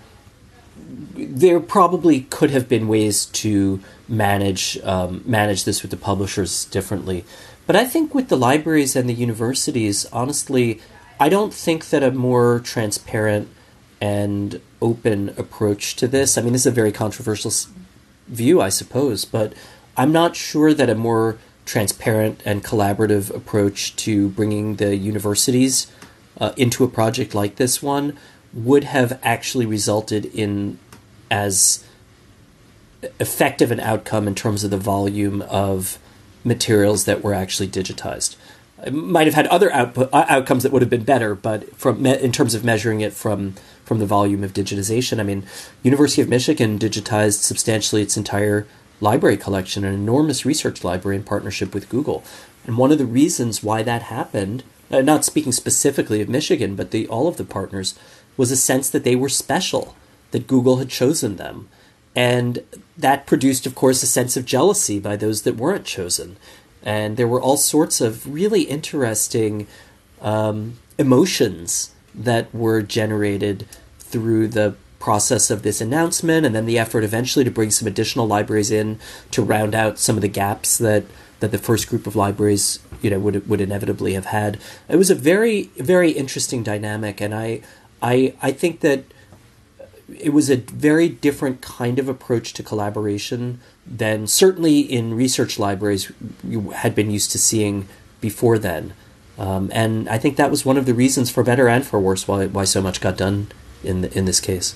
there 1.14 1.60
probably 1.60 2.22
could 2.22 2.50
have 2.50 2.68
been 2.68 2.88
ways 2.88 3.24
to 3.26 3.80
manage 4.06 4.78
um, 4.82 5.22
manage 5.24 5.64
this 5.64 5.80
with 5.80 5.90
the 5.90 5.96
publishers 5.96 6.66
differently. 6.66 7.24
But 7.66 7.76
I 7.76 7.84
think 7.84 8.14
with 8.14 8.28
the 8.28 8.36
libraries 8.36 8.94
and 8.96 9.08
the 9.08 9.14
universities, 9.14 10.04
honestly, 10.12 10.80
I 11.18 11.28
don't 11.28 11.54
think 11.54 11.88
that 11.90 12.02
a 12.02 12.10
more 12.10 12.60
transparent 12.60 13.48
and 14.00 14.60
open 14.80 15.30
approach 15.36 15.96
to 15.96 16.08
this. 16.08 16.38
I 16.38 16.42
mean, 16.42 16.52
this 16.52 16.62
is 16.62 16.66
a 16.66 16.70
very 16.70 16.92
controversial 16.92 17.52
view, 18.28 18.60
I 18.60 18.68
suppose, 18.68 19.24
but 19.24 19.52
I'm 19.96 20.12
not 20.12 20.36
sure 20.36 20.72
that 20.72 20.88
a 20.88 20.94
more 20.94 21.36
transparent 21.66 22.40
and 22.44 22.64
collaborative 22.64 23.34
approach 23.34 23.94
to 23.96 24.28
bringing 24.30 24.76
the 24.76 24.96
universities 24.96 25.90
uh, 26.38 26.52
into 26.56 26.84
a 26.84 26.88
project 26.88 27.34
like 27.34 27.56
this 27.56 27.82
one 27.82 28.16
would 28.52 28.84
have 28.84 29.20
actually 29.22 29.66
resulted 29.66 30.24
in 30.24 30.78
as 31.30 31.84
effective 33.18 33.70
an 33.70 33.80
outcome 33.80 34.26
in 34.26 34.34
terms 34.34 34.64
of 34.64 34.70
the 34.70 34.76
volume 34.76 35.42
of 35.42 35.98
materials 36.44 37.04
that 37.04 37.22
were 37.22 37.34
actually 37.34 37.68
digitized. 37.68 38.36
It 38.84 38.92
might 38.92 39.26
have 39.26 39.34
had 39.34 39.46
other 39.48 39.70
output, 39.72 40.08
uh, 40.12 40.24
outcomes 40.28 40.62
that 40.62 40.72
would 40.72 40.82
have 40.82 40.90
been 40.90 41.04
better, 41.04 41.34
but 41.34 41.74
from 41.76 42.04
in 42.06 42.32
terms 42.32 42.54
of 42.54 42.64
measuring 42.64 43.00
it 43.00 43.12
from 43.12 43.54
from 43.90 43.98
the 43.98 44.06
volume 44.06 44.44
of 44.44 44.52
digitization. 44.52 45.18
I 45.18 45.24
mean, 45.24 45.44
University 45.82 46.22
of 46.22 46.28
Michigan 46.28 46.78
digitized 46.78 47.42
substantially 47.42 48.02
its 48.02 48.16
entire 48.16 48.68
library 49.00 49.36
collection, 49.36 49.84
an 49.84 49.92
enormous 49.92 50.46
research 50.46 50.84
library 50.84 51.16
in 51.16 51.24
partnership 51.24 51.74
with 51.74 51.88
Google. 51.88 52.22
And 52.64 52.78
one 52.78 52.92
of 52.92 52.98
the 52.98 53.04
reasons 53.04 53.64
why 53.64 53.82
that 53.82 54.02
happened, 54.02 54.62
uh, 54.92 55.00
not 55.00 55.24
speaking 55.24 55.50
specifically 55.50 56.20
of 56.20 56.28
Michigan, 56.28 56.76
but 56.76 56.92
the, 56.92 57.08
all 57.08 57.26
of 57.26 57.36
the 57.36 57.42
partners, 57.42 57.98
was 58.36 58.52
a 58.52 58.56
sense 58.56 58.88
that 58.90 59.02
they 59.02 59.16
were 59.16 59.28
special, 59.28 59.96
that 60.30 60.46
Google 60.46 60.76
had 60.76 60.88
chosen 60.88 61.34
them. 61.34 61.68
And 62.14 62.62
that 62.96 63.26
produced, 63.26 63.66
of 63.66 63.74
course, 63.74 64.04
a 64.04 64.06
sense 64.06 64.36
of 64.36 64.44
jealousy 64.44 65.00
by 65.00 65.16
those 65.16 65.42
that 65.42 65.56
weren't 65.56 65.84
chosen. 65.84 66.36
And 66.84 67.16
there 67.16 67.26
were 67.26 67.42
all 67.42 67.56
sorts 67.56 68.00
of 68.00 68.32
really 68.32 68.62
interesting 68.62 69.66
um, 70.20 70.78
emotions 70.96 71.90
that 72.14 72.52
were 72.54 72.82
generated 72.82 73.66
through 73.98 74.48
the 74.48 74.74
process 74.98 75.50
of 75.50 75.62
this 75.62 75.80
announcement 75.80 76.44
and 76.44 76.54
then 76.54 76.66
the 76.66 76.78
effort 76.78 77.02
eventually 77.02 77.44
to 77.44 77.50
bring 77.50 77.70
some 77.70 77.88
additional 77.88 78.26
libraries 78.26 78.70
in 78.70 78.98
to 79.30 79.42
round 79.42 79.74
out 79.74 79.98
some 79.98 80.16
of 80.16 80.22
the 80.22 80.28
gaps 80.28 80.76
that 80.78 81.04
that 81.40 81.50
the 81.52 81.58
first 81.58 81.88
group 81.88 82.06
of 82.06 82.14
libraries 82.14 82.80
you 83.00 83.08
know 83.10 83.18
would 83.18 83.48
would 83.48 83.60
inevitably 83.62 84.12
have 84.12 84.26
had. 84.26 84.60
It 84.88 84.96
was 84.96 85.10
a 85.10 85.14
very 85.14 85.70
very 85.76 86.10
interesting 86.10 86.62
dynamic 86.62 87.20
and 87.20 87.34
i 87.34 87.62
i 88.02 88.34
i 88.42 88.52
think 88.52 88.80
that 88.80 89.04
it 90.18 90.32
was 90.34 90.50
a 90.50 90.56
very 90.56 91.08
different 91.08 91.62
kind 91.62 91.98
of 91.98 92.08
approach 92.08 92.52
to 92.52 92.62
collaboration 92.62 93.60
than 93.86 94.26
certainly 94.26 94.80
in 94.80 95.14
research 95.14 95.58
libraries 95.58 96.12
you 96.44 96.70
had 96.70 96.94
been 96.94 97.10
used 97.10 97.30
to 97.30 97.38
seeing 97.38 97.88
before 98.20 98.58
then 98.58 98.92
um, 99.40 99.70
and 99.72 100.06
I 100.10 100.18
think 100.18 100.36
that 100.36 100.50
was 100.50 100.66
one 100.66 100.76
of 100.76 100.84
the 100.84 100.92
reasons, 100.92 101.30
for 101.30 101.42
better 101.42 101.66
and 101.66 101.84
for 101.84 101.98
worse, 101.98 102.28
why 102.28 102.46
why 102.46 102.64
so 102.64 102.82
much 102.82 103.00
got 103.00 103.16
done 103.16 103.48
in 103.82 104.02
the, 104.02 104.16
in 104.16 104.26
this 104.26 104.38
case. 104.38 104.74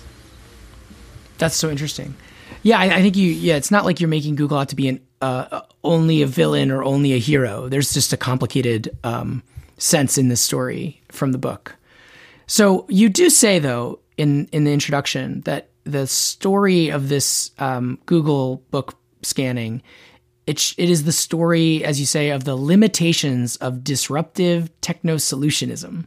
That's 1.37 1.54
so 1.54 1.71
interesting. 1.71 2.14
Yeah, 2.62 2.78
I, 2.78 2.97
I, 2.97 3.02
think 3.02 3.14
you. 3.14 3.30
Yeah, 3.30 3.56
it's 3.56 3.71
not 3.71 3.85
like 3.85 4.00
you're 4.00 4.09
making 4.09 4.37
Google 4.37 4.56
out 4.56 4.71
to 4.71 4.76
be 4.76 4.88
an 4.88 5.00
uh, 5.21 5.61
only 5.85 6.23
a 6.23 6.26
villain 6.26 6.71
or 6.71 6.83
only 6.83 7.12
a 7.12 7.18
hero. 7.18 7.68
There's 7.68 7.92
just 7.92 8.14
a 8.14 8.16
complicated 8.16 8.97
um, 9.04 9.42
sense 9.76 10.16
in 10.16 10.28
this 10.28 10.40
story 10.40 11.02
from 11.12 11.33
the 11.33 11.38
book. 11.38 11.76
So 12.47 12.87
you 12.88 13.11
do 13.11 13.28
say 13.28 13.59
though 13.59 14.00
in 14.16 14.47
in 14.47 14.64
the 14.64 14.73
introduction 14.73 15.42
that 15.42 15.68
the 15.85 16.06
story 16.06 16.88
of 16.88 17.11
this 17.11 17.50
um, 17.59 17.99
Google 18.06 18.62
book 18.71 18.97
scanning 19.21 19.83
it, 20.47 20.75
it 20.77 20.91
is 20.91 21.05
the 21.05 21.13
story, 21.13 21.85
as 21.85 21.99
you 21.99 22.07
say, 22.07 22.31
of 22.31 22.45
the 22.45 22.57
limitations 22.57 23.57
of 23.57 23.85
disruptive 23.85 24.71
techno 24.81 25.17
solutionism. 25.17 26.07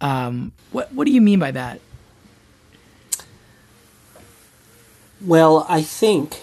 Um, 0.00 0.52
what, 0.72 0.92
what 0.92 1.06
do 1.06 1.12
you 1.12 1.20
mean 1.20 1.38
by 1.38 1.50
that? 1.50 1.80
Well, 5.20 5.66
I 5.68 5.82
think 5.82 6.42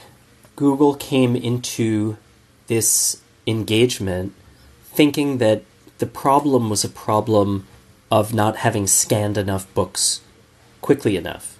Google 0.55 0.93
came 0.93 1.35
into 1.35 2.17
this 2.67 3.21
engagement 3.47 4.33
thinking 4.93 5.39
that 5.39 5.63
the 5.97 6.05
problem 6.05 6.69
was 6.69 6.83
a 6.83 6.89
problem 6.89 7.65
of 8.11 8.33
not 8.33 8.57
having 8.57 8.85
scanned 8.85 9.37
enough 9.37 9.71
books 9.73 10.21
quickly 10.81 11.17
enough. 11.17 11.57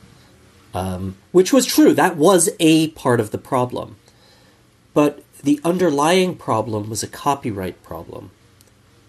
Um, 0.73 1.17
which 1.31 1.51
was 1.51 1.65
true. 1.65 1.93
That 1.93 2.17
was 2.17 2.49
a 2.59 2.89
part 2.89 3.19
of 3.19 3.31
the 3.31 3.37
problem. 3.39 3.95
But 4.93 5.23
the 5.47 5.61
underlying 5.63 6.35
problem 6.35 6.89
was 6.89 7.03
a 7.03 7.07
copyright 7.07 7.81
problem. 7.81 8.31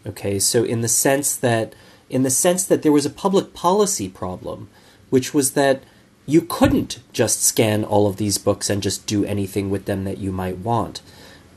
Okay, 0.07 0.39
so 0.39 0.63
in 0.63 0.83
the 0.83 0.89
sense 0.89 1.35
that 1.35 1.75
in 2.09 2.23
the 2.23 2.31
sense 2.31 2.65
that 2.65 2.83
there 2.83 2.93
was 2.93 3.05
a 3.05 3.11
public 3.11 3.53
policy 3.53 4.09
problem, 4.09 4.69
which 5.11 5.35
was 5.35 5.55
that 5.55 5.83
you 6.27 6.41
couldn't 6.41 7.01
just 7.13 7.43
scan 7.43 7.83
all 7.83 8.07
of 8.07 8.19
these 8.19 8.39
books 8.39 8.71
and 8.71 8.85
just 8.85 9.05
do 9.05 9.25
anything 9.25 9.69
with 9.69 9.87
them 9.87 10.05
that 10.05 10.19
you 10.19 10.31
might 10.31 10.59
want. 10.59 11.03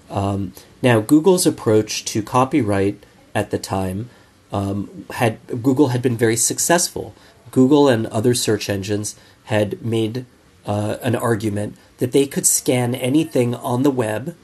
Um, 0.09 0.51
now, 0.81 0.99
Google's 0.99 1.45
approach 1.45 2.03
to 2.05 2.23
copyright 2.23 3.05
at 3.35 3.51
the 3.51 3.59
time 3.59 4.09
um, 4.51 5.05
had 5.11 5.37
Google 5.61 5.89
had 5.89 6.01
been 6.01 6.17
very 6.17 6.35
successful. 6.35 7.13
Google 7.51 7.87
and 7.87 8.07
other 8.07 8.33
search 8.33 8.67
engines 8.67 9.15
had 9.43 9.85
made 9.85 10.25
uh, 10.65 10.97
an 11.03 11.15
argument 11.15 11.77
that 11.99 12.13
they 12.13 12.25
could 12.25 12.47
scan 12.47 12.95
anything 12.95 13.53
on 13.53 13.83
the 13.83 13.91
web 13.91 14.35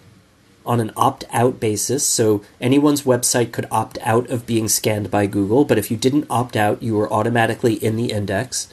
on 0.67 0.79
an 0.79 0.91
opt 0.95 1.23
out 1.31 1.59
basis. 1.59 2.05
So 2.05 2.43
anyone's 2.61 3.03
website 3.03 3.51
could 3.51 3.65
opt 3.71 3.97
out 4.01 4.29
of 4.29 4.45
being 4.45 4.67
scanned 4.67 5.09
by 5.09 5.25
Google, 5.25 5.65
but 5.65 5.77
if 5.77 5.89
you 5.89 5.97
didn't 5.97 6.27
opt 6.29 6.55
out, 6.55 6.83
you 6.83 6.95
were 6.95 7.11
automatically 7.11 7.73
in 7.73 7.95
the 7.95 8.11
index. 8.11 8.67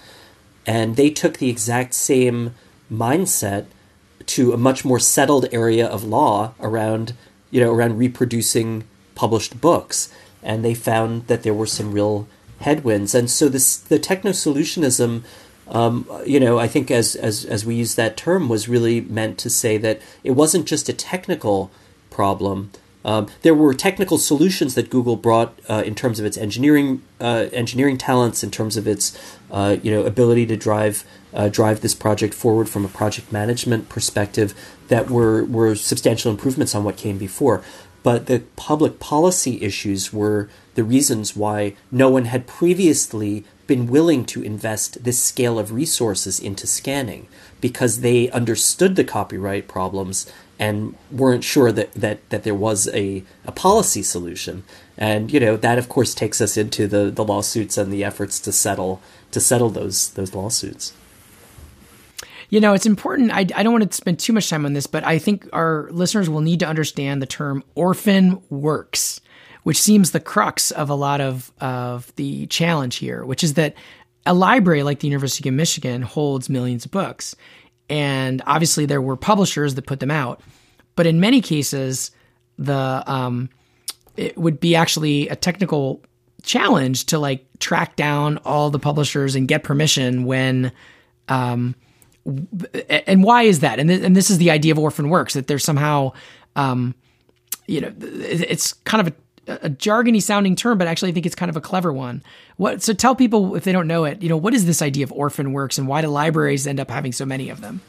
And 0.67 0.97
they 0.97 1.11
took 1.11 1.39
the 1.39 1.51
exact 1.51 1.95
same 1.95 2.55
mindset 2.93 3.67
to 4.27 4.53
a 4.53 4.59
much 4.59 4.85
more 4.85 4.99
settled 4.99 5.47
area 5.53 5.87
of 5.87 6.05
law 6.05 6.55
around, 6.61 7.15
you 7.51 7.61
know, 7.61 7.73
around 7.73 7.99
reproducing 7.99 8.85
published 9.15 9.61
books. 9.61 10.13
And 10.43 10.65
they 10.65 10.75
found 10.75 11.27
that 11.29 11.43
there 11.43 11.55
were 11.55 11.67
some 11.67 11.93
real 11.93 12.27
headwinds. 12.61 13.15
And 13.15 13.31
so 13.31 13.49
this 13.49 13.77
the 13.77 13.99
techno 13.99 14.33
solutionism 14.33 15.23
um, 15.69 16.07
you 16.27 16.39
know, 16.41 16.59
I 16.59 16.69
think 16.69 16.91
as, 16.91 17.17
as 17.17 17.45
as 17.45 17.65
we 17.65 17.75
use 17.75 17.95
that 17.95 18.17
term 18.17 18.49
was 18.49 18.69
really 18.69 19.01
meant 19.01 19.39
to 19.39 19.51
say 19.51 19.79
that 19.79 20.01
it 20.23 20.33
wasn't 20.33 20.67
just 20.67 20.89
a 20.89 20.93
technical 20.93 21.71
problem. 22.15 22.71
Um, 23.05 23.27
there 23.43 23.55
were 23.55 23.75
technical 23.75 24.17
solutions 24.17 24.75
that 24.77 24.89
Google 24.89 25.17
brought 25.17 25.59
uh, 25.69 25.83
in 25.85 25.95
terms 25.95 26.19
of 26.19 26.25
its 26.25 26.39
engineering 26.39 27.03
uh, 27.21 27.49
engineering 27.53 27.99
talents, 27.99 28.43
in 28.43 28.51
terms 28.51 28.79
of 28.79 28.89
its 28.89 29.19
uh, 29.51 29.77
you 29.83 29.91
know 29.91 30.05
ability 30.05 30.47
to 30.47 30.57
drive 30.57 31.05
uh, 31.35 31.49
drive 31.49 31.83
this 31.83 31.95
project 31.95 32.33
forward 32.33 32.69
from 32.69 32.85
a 32.85 32.89
project 32.89 33.31
management 33.31 33.91
perspective 33.91 34.55
that 34.89 35.11
were 35.11 35.45
were 35.45 35.75
substantial 35.75 36.31
improvements 36.31 36.75
on 36.75 36.85
what 36.85 36.97
came 36.97 37.19
before. 37.19 37.63
But 38.03 38.27
the 38.27 38.43
public 38.57 39.01
policy 39.01 39.63
issues 39.63 40.13
were 40.13 40.49
the 40.75 40.85
reasons 40.85 41.37
why 41.37 41.75
no 41.91 42.11
one 42.11 42.27
had 42.27 42.47
previously 42.47 43.45
been 43.67 43.87
willing 43.87 44.27
to 44.27 44.43
invest 44.43 45.05
this 45.05 45.23
scale 45.23 45.59
of 45.59 45.73
resources 45.73 46.39
into 46.39 46.67
scanning 46.67 47.27
because 47.63 48.01
they 48.01 48.31
understood 48.31 48.95
the 48.97 49.05
copyright 49.05 49.69
problems 49.69 50.31
and 50.59 50.95
weren't 51.11 51.45
sure 51.45 51.73
that, 51.73 51.93
that, 51.95 52.29
that 52.31 52.45
there 52.45 52.55
was 52.55 52.89
a, 52.95 53.25
a 53.45 53.53
policy 53.53 54.03
solution. 54.03 54.65
And 54.97 55.33
you 55.33 55.41
know 55.41 55.57
that 55.57 55.79
of 55.79 55.89
course 55.89 56.15
takes 56.15 56.41
us 56.41 56.57
into 56.57 56.87
the, 56.87 57.11
the 57.11 57.25
lawsuits 57.25 57.77
and 57.77 57.93
the 57.93 58.05
efforts 58.05 58.39
to 58.41 58.53
settle 58.53 59.03
to 59.33 59.41
settle 59.41 59.71
those 59.71 60.11
those 60.11 60.35
lawsuits. 60.35 60.93
You 62.51 62.61
know, 62.61 62.75
it's 62.75 62.87
important. 62.87 63.33
I, 63.33 63.41
I 63.41 63.63
don't 63.63 63.73
want 63.73 63.91
to 63.91 63.97
spend 63.97 64.21
too 64.21 64.33
much 64.33 64.49
time 64.49 64.65
on 64.65 64.75
this, 64.75 64.87
but 64.87 65.05
I 65.05 65.19
think 65.19 65.49
our 65.53 65.89
listeners 65.91 66.31
will 66.31 66.43
need 66.43 66.61
to 66.61 66.67
understand 66.67 67.21
the 67.21 67.27
term 67.27 67.65
orphan 67.75 68.41
works, 68.51 69.21
which 69.65 69.81
seems 69.81 70.13
the 70.13 70.21
crux 70.21 70.71
of 70.71 70.89
a 70.89 70.95
lot 70.95 71.21
of, 71.21 71.51
of 71.61 72.15
the 72.15 72.47
challenge 72.47 72.97
here, 72.97 73.25
which 73.25 73.43
is 73.43 73.55
that 73.55 73.75
a 74.27 74.35
library 74.35 74.85
like 74.85 75.01
the 75.01 75.09
University 75.09 75.49
of 75.49 75.55
Michigan 75.55 76.03
holds 76.03 76.49
millions 76.49 76.85
of 76.85 76.93
books. 76.93 77.35
And 77.89 78.43
obviously, 78.47 78.87
there 78.87 79.03
were 79.03 79.17
publishers 79.17 79.75
that 79.75 79.87
put 79.87 80.01
them 80.01 80.11
out. 80.11 80.41
But 80.97 81.07
in 81.07 81.21
many 81.21 81.41
cases, 81.41 82.11
the 82.59 83.03
um, 83.07 83.51
it 84.17 84.37
would 84.39 84.61
be 84.61 84.75
actually 84.75 85.29
a 85.29 85.37
technical 85.37 86.01
challenge 86.43 87.07
to 87.07 87.19
like 87.19 87.45
track 87.59 87.97
down 87.97 88.39
all 88.45 88.71
the 88.71 88.79
publishers 88.79 89.35
and 89.35 89.49
get 89.49 89.63
permission 89.63 90.25
when 90.25 90.71
um, 91.29 91.75
and 93.07 93.25
why 93.25 93.43
is 93.43 93.61
that 93.61 93.79
and, 93.79 93.89
th- 93.89 94.03
and 94.03 94.15
this 94.15 94.31
is 94.31 94.39
the 94.39 94.51
idea 94.51 94.73
of 94.73 94.79
orphan 94.79 95.09
works 95.09 95.35
that 95.35 95.47
there's 95.47 95.65
somehow 95.65 96.13
um, 96.55 96.95
you 97.67 97.81
know 97.81 97.93
it's 98.01 98.75
kind 98.85 99.07
of 99.07 99.13
a 99.13 99.17
a 99.47 99.71
jargony 99.71 100.23
sounding 100.23 100.57
term, 100.57 100.79
but 100.79 100.87
actually 100.87 101.11
I 101.11 101.15
think 101.15 101.27
it's 101.27 101.35
kind 101.35 101.51
of 101.51 101.57
a 101.57 101.61
clever 101.61 101.93
one. 101.93 102.23
What 102.57 102.83
so 102.83 102.93
tell 102.93 103.15
people 103.15 103.55
if 103.57 103.65
they 103.65 103.73
don't 103.73 103.87
know 103.87 104.05
it, 104.05 104.23
you 104.23 104.29
know, 104.29 104.37
what 104.37 104.55
is 104.55 104.67
this 104.67 104.83
idea 104.83 105.05
of 105.05 105.13
orphan 105.13 105.53
works 105.53 105.79
and 105.79 105.87
why 105.87 106.01
do 106.01 106.09
libraries 106.09 106.67
end 106.67 106.81
up 106.81 106.91
having 106.91 107.13
so 107.13 107.25
many 107.25 107.51
of 107.51 107.61
them? 107.61 107.81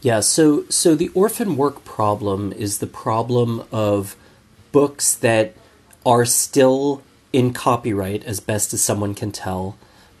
Yeah, 0.00 0.20
so 0.20 0.64
so 0.68 0.94
the 0.94 1.08
orphan 1.08 1.56
work 1.56 1.84
problem 1.84 2.52
is 2.52 2.78
the 2.78 2.86
problem 2.86 3.64
of 3.72 4.16
books 4.72 5.14
that 5.14 5.54
are 6.04 6.24
still 6.24 7.02
in 7.32 7.52
copyright 7.52 8.22
as 8.24 8.40
best 8.40 8.74
as 8.74 8.82
someone 8.82 9.14
can 9.14 9.32
tell, 9.32 9.76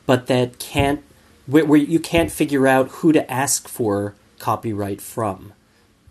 but 0.06 0.26
that 0.26 0.58
can't 0.58 1.02
where, 1.46 1.64
where 1.64 1.78
you 1.78 2.00
can't 2.00 2.32
figure 2.32 2.66
out 2.66 2.88
who 2.88 3.12
to 3.12 3.30
ask 3.30 3.68
for 3.68 4.14
copyright 4.38 5.00
from. 5.00 5.52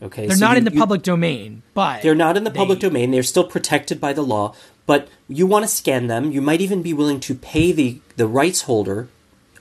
Okay, 0.04 0.28
they're 0.28 0.36
so 0.36 0.46
not 0.46 0.52
you, 0.54 0.58
in 0.60 0.64
the 0.66 0.74
you, 0.74 0.80
public 0.80 1.02
domain, 1.02 1.64
but 1.74 2.02
they're 2.02 2.14
not 2.14 2.36
in 2.36 2.44
the 2.44 2.50
they... 2.50 2.58
public 2.58 2.80
domain. 2.80 3.12
They're 3.12 3.24
still 3.24 3.46
protected 3.46 4.02
by 4.02 4.14
the 4.14 4.22
law. 4.22 4.54
But 4.86 5.08
you 5.30 5.48
want 5.48 5.64
to 5.64 5.70
scan 5.70 6.08
them. 6.08 6.32
You 6.32 6.42
might 6.42 6.60
even 6.60 6.82
be 6.82 6.94
willing 6.94 7.20
to 7.22 7.36
pay 7.36 7.72
the 7.72 8.00
the 8.18 8.28
rights 8.28 8.64
holder 8.64 9.08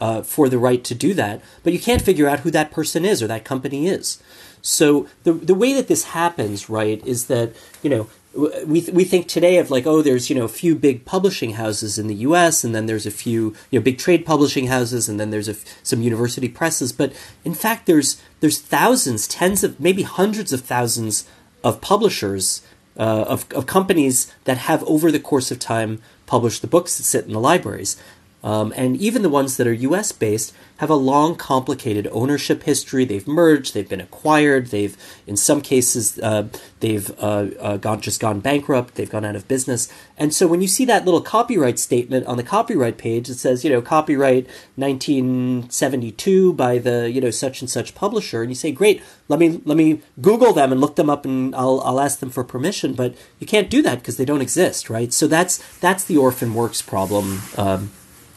uh, 0.01 0.23
for 0.23 0.49
the 0.49 0.59
right 0.59 0.83
to 0.83 0.95
do 0.95 1.15
that. 1.15 1.41
But 1.63 1.73
you 1.73 1.79
can't 1.79 2.03
figure 2.03 2.29
out 2.29 2.41
who 2.41 2.51
that 2.51 2.73
person 2.73 3.05
is 3.05 3.23
or 3.23 3.29
that 3.29 3.45
company 3.45 3.87
is. 3.87 4.21
So 4.63 5.07
the 5.23 5.33
the 5.33 5.55
way 5.55 5.73
that 5.75 5.89
this 5.89 6.05
happens, 6.05 6.69
right, 6.69 7.05
is 7.07 7.27
that 7.27 7.53
you 7.83 7.91
know 7.91 8.09
we 8.35 8.81
we 8.93 9.05
think 9.05 9.29
today 9.29 9.59
of 9.59 9.71
like 9.71 9.87
oh 9.87 10.01
there's 10.01 10.31
you 10.31 10.37
know 10.37 10.45
a 10.45 10.49
few 10.49 10.75
big 10.75 11.05
publishing 11.05 11.53
houses 11.53 11.99
in 11.99 12.07
the 12.07 12.15
U.S. 12.17 12.65
and 12.65 12.75
then 12.75 12.87
there's 12.87 13.07
a 13.07 13.11
few 13.11 13.55
you 13.71 13.79
know 13.79 13.83
big 13.83 13.99
trade 13.99 14.25
publishing 14.25 14.69
houses 14.69 15.09
and 15.09 15.21
then 15.21 15.31
there's 15.31 15.49
a, 15.49 15.57
some 15.83 16.03
university 16.03 16.49
presses, 16.49 16.93
but 16.93 17.13
in 17.45 17.55
fact 17.55 17.87
there's 17.87 18.21
there's 18.41 18.61
thousands, 18.61 19.29
tens 19.29 19.63
of 19.63 19.79
maybe 19.79 20.03
hundreds 20.03 20.53
of 20.53 20.63
thousands 20.63 21.27
of 21.63 21.81
publishers 21.81 22.63
uh, 22.99 23.25
of 23.29 23.47
of 23.53 23.67
companies 23.67 24.33
that 24.45 24.59
have 24.59 24.83
over 24.85 25.13
the 25.13 25.21
course 25.21 25.51
of 25.51 25.59
time 25.59 26.01
published 26.27 26.63
the 26.63 26.69
books 26.69 26.97
that 26.97 27.05
sit 27.05 27.27
in 27.27 27.33
the 27.33 27.41
libraries. 27.41 27.97
Um, 28.43 28.73
and 28.77 28.97
even 28.97 29.23
the 29.23 29.29
ones 29.29 29.57
that 29.57 29.67
are 29.67 29.73
US 29.73 30.13
based 30.13 30.53
have 30.79 30.91
a 30.91 30.97
long, 30.97 31.37
complicated 31.37 32.09
ownership 32.11 32.65
history. 32.65 33.05
They've 33.05 33.29
merged, 33.29 33.73
they've 33.73 33.89
been 33.89 34.01
acquired, 34.01 34.67
they've, 34.67 34.97
in 35.29 35.37
some 35.37 35.61
cases, 35.61 36.19
uh, 36.19 36.49
they've 36.81 37.09
uh, 37.21 37.51
uh, 37.61 37.77
gone, 37.77 38.01
just 38.01 38.21
gone 38.21 38.41
bankrupt, 38.41 38.97
they've 38.97 39.09
gone 39.09 39.25
out 39.25 39.37
of 39.37 39.47
business. 39.47 39.89
And 40.19 40.35
so 40.35 40.49
when 40.49 40.61
you 40.61 40.67
see 40.67 40.85
that 40.87 41.05
little 41.05 41.21
copyright 41.21 41.79
statement 41.79 42.27
on 42.27 42.37
the 42.37 42.43
copyright 42.43 42.99
page, 42.99 43.31
it 43.31 43.37
says, 43.37 43.63
you 43.63 43.71
know, 43.71 43.81
copyright 43.81 44.49
1972 44.75 46.53
by 46.55 46.79
the, 46.79 47.09
you 47.09 47.21
know, 47.21 47.31
such 47.31 47.61
and 47.61 47.71
such 47.71 47.95
publisher, 47.95 48.43
and 48.43 48.51
you 48.51 48.57
say, 48.57 48.73
great, 48.73 49.01
let 49.29 49.39
me, 49.39 49.61
let 49.65 49.77
me 49.77 50.01
Google 50.21 50.53
them 50.53 50.73
and 50.73 50.81
look 50.81 50.97
them 50.97 51.09
up 51.09 51.25
and 51.25 51.55
I'll, 51.55 51.81
I'll 51.83 52.01
ask 52.01 52.19
them 52.19 52.31
for 52.31 52.43
permission, 52.43 52.95
but 52.95 53.15
you 53.39 53.47
can't 53.47 53.71
do 53.71 53.83
that 53.83 54.01
because 54.01 54.17
they 54.17 54.25
don't 54.25 54.43
exist, 54.43 54.91
right? 54.91 55.13
So 55.13 55.29
that's, 55.29 55.59
that's 55.79 56.03
the 56.03 56.17
orphan 56.17 56.55
works 56.55 56.83
problem. 56.83 57.43
Um, 57.57 57.93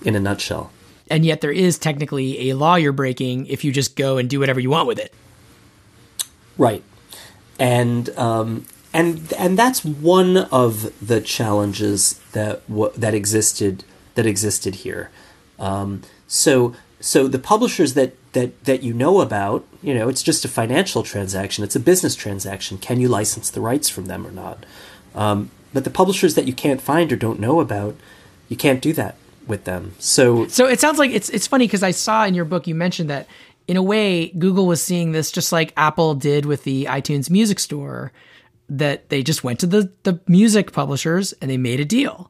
in 0.05 0.15
a 0.15 0.19
nutshell. 0.19 0.71
And 1.09 1.25
yet, 1.25 1.41
there 1.41 1.51
is 1.51 1.77
technically 1.77 2.49
a 2.49 2.55
law 2.55 2.75
you're 2.75 2.91
breaking 2.91 3.45
if 3.47 3.63
you 3.63 3.71
just 3.71 3.95
go 3.95 4.17
and 4.17 4.29
do 4.29 4.39
whatever 4.39 4.59
you 4.59 4.69
want 4.69 4.87
with 4.87 4.99
it. 4.99 5.13
Right, 6.57 6.83
and 7.59 8.09
um, 8.17 8.65
and 8.93 9.31
and 9.33 9.59
that's 9.59 9.85
one 9.85 10.37
of 10.37 10.91
the 11.05 11.21
challenges 11.21 12.19
that 12.31 12.67
w- 12.67 12.91
that 12.95 13.13
existed 13.13 13.83
that 14.15 14.25
existed 14.25 14.75
here. 14.75 15.11
Um, 15.59 16.01
so 16.27 16.75
so 16.99 17.27
the 17.27 17.39
publishers 17.39 17.93
that 17.93 18.15
that 18.33 18.63
that 18.63 18.81
you 18.81 18.93
know 18.93 19.21
about, 19.21 19.63
you 19.83 19.93
know, 19.93 20.09
it's 20.09 20.23
just 20.23 20.43
a 20.43 20.47
financial 20.47 21.03
transaction. 21.03 21.63
It's 21.63 21.75
a 21.75 21.79
business 21.79 22.15
transaction. 22.15 22.79
Can 22.79 22.99
you 22.99 23.09
license 23.09 23.51
the 23.51 23.61
rights 23.61 23.89
from 23.89 24.05
them 24.05 24.25
or 24.25 24.31
not? 24.31 24.65
Um, 25.13 25.51
but 25.71 25.83
the 25.83 25.91
publishers 25.91 26.33
that 26.33 26.47
you 26.47 26.53
can't 26.53 26.81
find 26.81 27.11
or 27.11 27.15
don't 27.15 27.39
know 27.39 27.59
about, 27.59 27.95
you 28.49 28.55
can't 28.55 28.81
do 28.81 28.91
that 28.93 29.17
with 29.47 29.65
them. 29.65 29.93
So 29.99 30.47
So 30.47 30.67
it 30.67 30.79
sounds 30.79 30.99
like 30.99 31.11
it's 31.11 31.29
it's 31.29 31.47
funny 31.47 31.67
because 31.67 31.83
I 31.83 31.91
saw 31.91 32.25
in 32.25 32.33
your 32.33 32.45
book 32.45 32.67
you 32.67 32.75
mentioned 32.75 33.09
that 33.09 33.27
in 33.67 33.77
a 33.77 33.83
way 33.83 34.29
Google 34.29 34.67
was 34.67 34.81
seeing 34.81 35.11
this 35.11 35.31
just 35.31 35.51
like 35.51 35.73
Apple 35.77 36.15
did 36.15 36.45
with 36.45 36.63
the 36.63 36.85
iTunes 36.85 37.29
Music 37.29 37.59
Store 37.59 38.11
that 38.69 39.09
they 39.09 39.21
just 39.21 39.43
went 39.43 39.59
to 39.59 39.67
the 39.67 39.91
the 40.03 40.19
music 40.27 40.71
publishers 40.71 41.33
and 41.33 41.49
they 41.49 41.57
made 41.57 41.79
a 41.79 41.85
deal. 41.85 42.29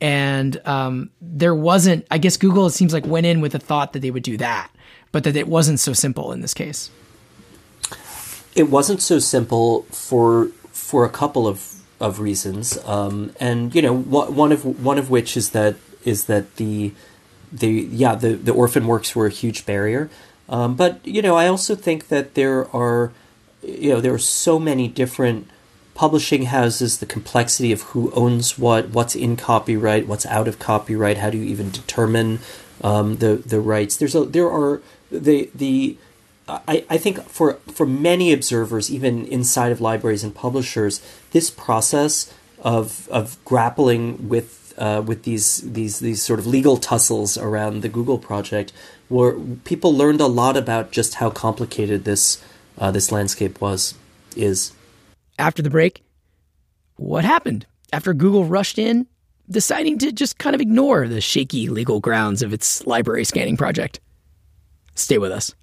And 0.00 0.60
um, 0.66 1.10
there 1.22 1.54
wasn't, 1.54 2.06
I 2.10 2.18
guess 2.18 2.36
Google, 2.36 2.66
it 2.66 2.72
seems 2.72 2.92
like, 2.92 3.06
went 3.06 3.24
in 3.24 3.40
with 3.40 3.52
the 3.52 3.58
thought 3.58 3.94
that 3.94 4.00
they 4.00 4.10
would 4.10 4.24
do 4.24 4.36
that, 4.36 4.70
but 5.12 5.24
that 5.24 5.34
it 5.34 5.48
wasn't 5.48 5.80
so 5.80 5.94
simple 5.94 6.32
in 6.32 6.42
this 6.42 6.52
case. 6.52 6.90
It 8.54 8.68
wasn't 8.68 9.00
so 9.00 9.18
simple 9.18 9.82
for 9.84 10.48
for 10.72 11.04
a 11.04 11.08
couple 11.08 11.46
of 11.46 11.80
of 12.00 12.20
reasons, 12.20 12.76
um, 12.84 13.32
and 13.40 13.74
you 13.74 13.80
know, 13.80 13.96
one 13.96 14.52
of 14.52 14.84
one 14.84 14.98
of 14.98 15.10
which 15.10 15.36
is 15.36 15.50
that 15.50 15.76
is 16.04 16.24
that 16.24 16.56
the 16.56 16.92
the 17.52 17.70
yeah 17.70 18.14
the 18.14 18.34
the 18.34 18.52
orphan 18.52 18.86
works 18.86 19.14
were 19.14 19.26
a 19.26 19.30
huge 19.30 19.66
barrier, 19.66 20.10
um, 20.48 20.74
but 20.74 21.04
you 21.06 21.22
know 21.22 21.36
I 21.36 21.48
also 21.48 21.74
think 21.74 22.08
that 22.08 22.34
there 22.34 22.74
are 22.74 23.12
you 23.62 23.90
know 23.90 24.00
there 24.00 24.14
are 24.14 24.18
so 24.18 24.58
many 24.58 24.88
different 24.88 25.48
publishing 25.94 26.46
houses, 26.46 26.98
the 26.98 27.06
complexity 27.06 27.72
of 27.72 27.82
who 27.82 28.10
owns 28.12 28.58
what, 28.58 28.90
what's 28.90 29.14
in 29.14 29.36
copyright, 29.36 30.08
what's 30.08 30.26
out 30.26 30.48
of 30.48 30.58
copyright, 30.58 31.18
how 31.18 31.30
do 31.30 31.38
you 31.38 31.44
even 31.44 31.70
determine 31.70 32.40
um, 32.82 33.16
the 33.18 33.36
the 33.36 33.60
rights? 33.60 33.96
There's 33.96 34.14
a 34.14 34.24
there 34.24 34.50
are 34.50 34.82
the 35.10 35.50
the 35.54 35.96
I, 36.48 36.84
I 36.90 36.98
think 36.98 37.22
for 37.28 37.54
for 37.72 37.86
many 37.86 38.32
observers, 38.32 38.90
even 38.90 39.26
inside 39.26 39.72
of 39.72 39.80
libraries 39.80 40.24
and 40.24 40.34
publishers, 40.34 41.00
this 41.30 41.50
process 41.50 42.32
of 42.60 43.08
of 43.08 43.42
grappling 43.44 44.28
with 44.28 44.63
uh, 44.78 45.02
with 45.04 45.24
these 45.24 45.58
these 45.72 46.00
these 46.00 46.22
sort 46.22 46.38
of 46.38 46.46
legal 46.46 46.76
tussles 46.76 47.36
around 47.38 47.82
the 47.82 47.88
Google 47.88 48.18
project, 48.18 48.72
where 49.08 49.32
people 49.64 49.94
learned 49.94 50.20
a 50.20 50.26
lot 50.26 50.56
about 50.56 50.90
just 50.90 51.14
how 51.14 51.30
complicated 51.30 52.04
this 52.04 52.42
uh, 52.78 52.90
this 52.90 53.12
landscape 53.12 53.60
was 53.60 53.94
is. 54.36 54.72
After 55.38 55.62
the 55.62 55.70
break, 55.70 56.02
what 56.96 57.24
happened 57.24 57.66
after 57.92 58.14
Google 58.14 58.44
rushed 58.44 58.78
in, 58.78 59.06
deciding 59.48 59.98
to 59.98 60.12
just 60.12 60.38
kind 60.38 60.54
of 60.54 60.60
ignore 60.60 61.08
the 61.08 61.20
shaky 61.20 61.68
legal 61.68 62.00
grounds 62.00 62.42
of 62.42 62.52
its 62.52 62.86
library 62.86 63.24
scanning 63.24 63.56
project? 63.56 64.00
Stay 64.94 65.18
with 65.18 65.32
us. 65.32 65.54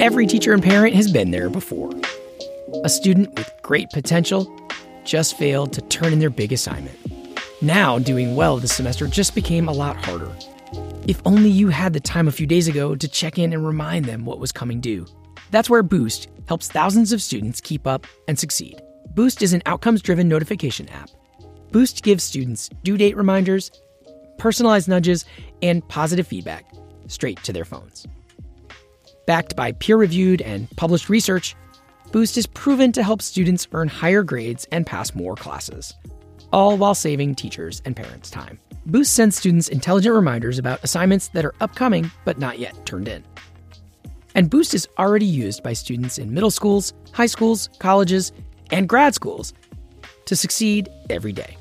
Every 0.00 0.26
teacher 0.26 0.52
and 0.52 0.62
parent 0.62 0.94
has 0.94 1.10
been 1.10 1.30
there 1.30 1.50
before. 1.50 1.92
A 2.84 2.88
student 2.88 3.34
with 3.34 3.50
great 3.62 3.90
potential 3.90 4.54
just 5.04 5.36
failed 5.36 5.72
to 5.72 5.80
turn 5.82 6.12
in 6.12 6.18
their 6.18 6.30
big 6.30 6.52
assignment. 6.52 7.19
Now, 7.62 7.98
doing 7.98 8.36
well 8.36 8.56
this 8.56 8.72
semester 8.72 9.06
just 9.06 9.34
became 9.34 9.68
a 9.68 9.72
lot 9.72 10.02
harder. 10.02 10.34
If 11.06 11.20
only 11.26 11.50
you 11.50 11.68
had 11.68 11.92
the 11.92 12.00
time 12.00 12.26
a 12.26 12.32
few 12.32 12.46
days 12.46 12.68
ago 12.68 12.94
to 12.94 13.06
check 13.06 13.38
in 13.38 13.52
and 13.52 13.66
remind 13.66 14.06
them 14.06 14.24
what 14.24 14.38
was 14.38 14.50
coming 14.50 14.80
due. 14.80 15.04
That's 15.50 15.68
where 15.68 15.82
Boost 15.82 16.28
helps 16.48 16.68
thousands 16.68 17.12
of 17.12 17.20
students 17.20 17.60
keep 17.60 17.86
up 17.86 18.06
and 18.28 18.38
succeed. 18.38 18.80
Boost 19.14 19.42
is 19.42 19.52
an 19.52 19.60
outcomes 19.66 20.00
driven 20.00 20.26
notification 20.26 20.88
app. 20.88 21.10
Boost 21.70 22.02
gives 22.02 22.24
students 22.24 22.70
due 22.82 22.96
date 22.96 23.14
reminders, 23.14 23.70
personalized 24.38 24.88
nudges, 24.88 25.26
and 25.60 25.86
positive 25.86 26.26
feedback 26.26 26.64
straight 27.08 27.42
to 27.42 27.52
their 27.52 27.66
phones. 27.66 28.06
Backed 29.26 29.54
by 29.54 29.72
peer 29.72 29.98
reviewed 29.98 30.40
and 30.40 30.70
published 30.76 31.10
research, 31.10 31.54
Boost 32.10 32.38
is 32.38 32.46
proven 32.46 32.90
to 32.92 33.02
help 33.02 33.20
students 33.20 33.68
earn 33.72 33.88
higher 33.88 34.22
grades 34.22 34.66
and 34.72 34.86
pass 34.86 35.14
more 35.14 35.36
classes 35.36 35.94
all 36.52 36.76
while 36.76 36.94
saving 36.94 37.34
teachers 37.34 37.82
and 37.84 37.96
parents 37.96 38.30
time. 38.30 38.58
Boost 38.86 39.12
sends 39.12 39.36
students 39.36 39.68
intelligent 39.68 40.14
reminders 40.14 40.58
about 40.58 40.82
assignments 40.82 41.28
that 41.28 41.44
are 41.44 41.54
upcoming 41.60 42.10
but 42.24 42.38
not 42.38 42.58
yet 42.58 42.86
turned 42.86 43.08
in. 43.08 43.24
And 44.34 44.48
Boost 44.48 44.74
is 44.74 44.88
already 44.98 45.26
used 45.26 45.62
by 45.62 45.72
students 45.72 46.18
in 46.18 46.32
middle 46.32 46.50
schools, 46.50 46.92
high 47.12 47.26
schools, 47.26 47.68
colleges, 47.78 48.32
and 48.70 48.88
grad 48.88 49.14
schools 49.14 49.52
to 50.26 50.36
succeed 50.36 50.88
every 51.08 51.32
day. 51.32 51.56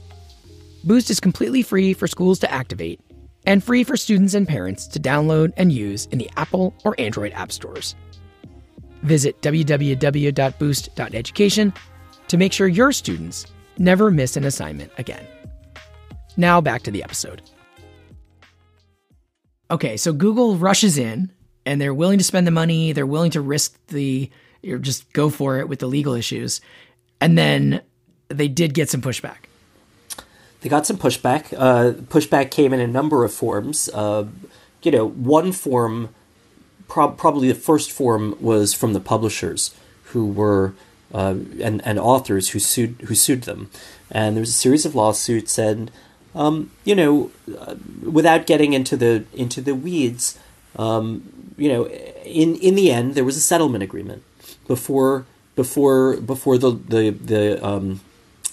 Boost 0.84 1.10
is 1.10 1.20
completely 1.20 1.62
free 1.62 1.94
for 1.94 2.08
schools 2.08 2.40
to 2.40 2.52
activate 2.52 3.00
and 3.46 3.64
free 3.64 3.84
for 3.84 3.98
students 3.98 4.34
and 4.34 4.48
parents 4.48 4.88
to 4.88 5.00
download 5.00 5.54
and 5.58 5.72
use 5.72 6.06
in 6.08 6.20
the 6.20 6.30
Apple 6.38 6.74
or 6.86 6.96
Android 7.00 7.32
app 7.34 7.52
stores. 7.52 7.96
Visit 9.02 9.42
www.boost.education 9.42 11.74
to 12.28 12.38
make 12.38 12.54
sure 12.54 12.68
your 12.68 12.92
students 12.92 13.48
never 13.80 14.12
miss 14.12 14.38
an 14.38 14.44
assignment 14.44 14.92
again. 14.98 15.26
Now 16.38 16.62
back 16.62 16.84
to 16.84 16.92
the 16.92 17.04
episode. 17.04 17.42
Okay, 19.72 19.98
so 19.98 20.14
Google 20.14 20.56
rushes 20.56 20.98
in 20.98 21.32
and 21.66 21.80
they're 21.80 21.94
willing 21.94 22.18
to 22.18 22.24
spend 22.24 22.48
the 22.48 22.52
money, 22.52 22.92
they're 22.92 23.06
willing 23.06 23.32
to 23.32 23.42
risk 23.42 23.78
the 23.88 24.30
or 24.68 24.78
just 24.78 25.12
go 25.14 25.30
for 25.30 25.60
it 25.60 25.70
with 25.70 25.80
the 25.80 25.88
legal 25.88 26.14
issues. 26.14 26.62
And 27.22 27.38
then 27.38 27.82
they 28.28 28.48
did 28.48 28.74
get 28.74 28.90
some 28.90 29.02
pushback. 29.02 29.46
They 30.62 30.70
got 30.70 30.86
some 30.86 30.98
pushback. 30.98 31.54
Uh, 31.56 31.94
pushback 31.94 32.52
came 32.52 32.74
in 32.74 32.80
a 32.80 32.88
number 32.88 33.24
of 33.24 33.34
forms. 33.34 33.90
Uh, 33.94 34.26
you 34.84 34.92
know, 34.92 35.08
one 35.08 35.52
form, 35.52 36.10
prob- 36.88 37.18
probably 37.18 37.48
the 37.48 37.56
first 37.56 37.92
form, 37.92 38.36
was 38.42 38.74
from 38.74 38.94
the 38.94 39.00
publishers 39.00 39.74
who 40.06 40.26
were 40.28 40.74
uh, 41.14 41.36
and 41.62 41.86
and 41.86 42.00
authors 42.00 42.50
who 42.50 42.60
sued 42.60 42.96
who 43.08 43.16
sued 43.16 43.44
them, 43.44 43.70
and 44.12 44.36
there 44.36 44.42
was 44.42 44.50
a 44.50 44.54
series 44.54 44.86
of 44.86 44.96
lawsuits. 44.96 45.58
And 45.58 45.92
um, 46.36 46.72
you 46.84 46.96
know, 46.96 47.32
uh, 47.58 47.76
without 48.04 48.46
getting 48.46 48.74
into 48.74 48.96
the 48.96 49.26
into 49.34 49.62
the 49.62 49.76
weeds, 49.76 50.38
um, 50.76 51.54
you 51.58 51.70
know, 51.70 51.88
in 52.24 52.56
in 52.56 52.76
the 52.76 52.92
end, 52.92 53.16
there 53.16 53.26
was 53.26 53.38
a 53.38 53.42
settlement 53.42 53.84
agreement 53.84 54.24
before 54.68 55.26
before 55.56 56.18
before 56.18 56.58
the 56.58 56.72
the 56.72 57.10
the 57.10 57.66
um, 57.66 58.02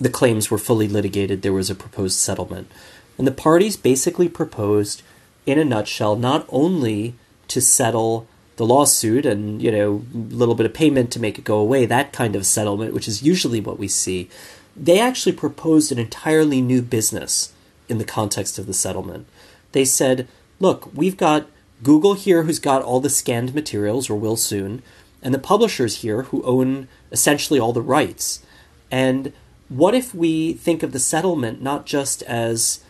the 0.00 0.10
claims 0.10 0.50
were 0.50 0.58
fully 0.58 0.88
litigated. 0.88 1.42
There 1.42 1.52
was 1.52 1.70
a 1.70 1.74
proposed 1.74 2.18
settlement, 2.18 2.70
and 3.18 3.26
the 3.26 3.32
parties 3.32 3.76
basically 3.76 4.28
proposed, 4.28 5.02
in 5.44 5.58
a 5.58 5.64
nutshell, 5.64 6.16
not 6.16 6.46
only 6.48 7.14
to 7.48 7.60
settle 7.60 8.26
the 8.56 8.66
lawsuit 8.66 9.26
and 9.26 9.62
you 9.62 9.70
know 9.70 10.02
a 10.14 10.16
little 10.16 10.54
bit 10.54 10.66
of 10.66 10.74
payment 10.74 11.10
to 11.10 11.20
make 11.20 11.38
it 11.38 11.44
go 11.44 11.58
away 11.58 11.84
that 11.86 12.12
kind 12.12 12.34
of 12.34 12.46
settlement 12.46 12.94
which 12.94 13.06
is 13.06 13.22
usually 13.22 13.60
what 13.60 13.78
we 13.78 13.88
see 13.88 14.28
they 14.76 15.00
actually 15.00 15.32
proposed 15.32 15.90
an 15.90 15.98
entirely 15.98 16.60
new 16.60 16.82
business 16.82 17.52
in 17.88 17.98
the 17.98 18.04
context 18.04 18.58
of 18.58 18.66
the 18.66 18.74
settlement. 18.74 19.26
They 19.72 19.84
said 19.84 20.28
look 20.60 20.90
we've 20.94 21.16
got 21.16 21.48
google 21.82 22.14
here 22.14 22.44
who's 22.44 22.58
got 22.58 22.82
all 22.82 23.00
the 23.00 23.10
scanned 23.10 23.54
materials 23.54 24.08
or 24.08 24.16
will 24.18 24.36
soon 24.36 24.82
and 25.22 25.34
the 25.34 25.38
publishers 25.38 26.02
here 26.02 26.22
who 26.22 26.42
own 26.42 26.88
essentially 27.10 27.58
all 27.60 27.72
the 27.72 27.82
rights. 27.82 28.42
And 28.90 29.32
what 29.68 29.94
if 29.94 30.14
we 30.14 30.52
think 30.54 30.82
of 30.82 30.92
the 30.92 30.98
settlement 30.98 31.60
not 31.62 31.86
just 31.86 32.22
as 32.22 32.80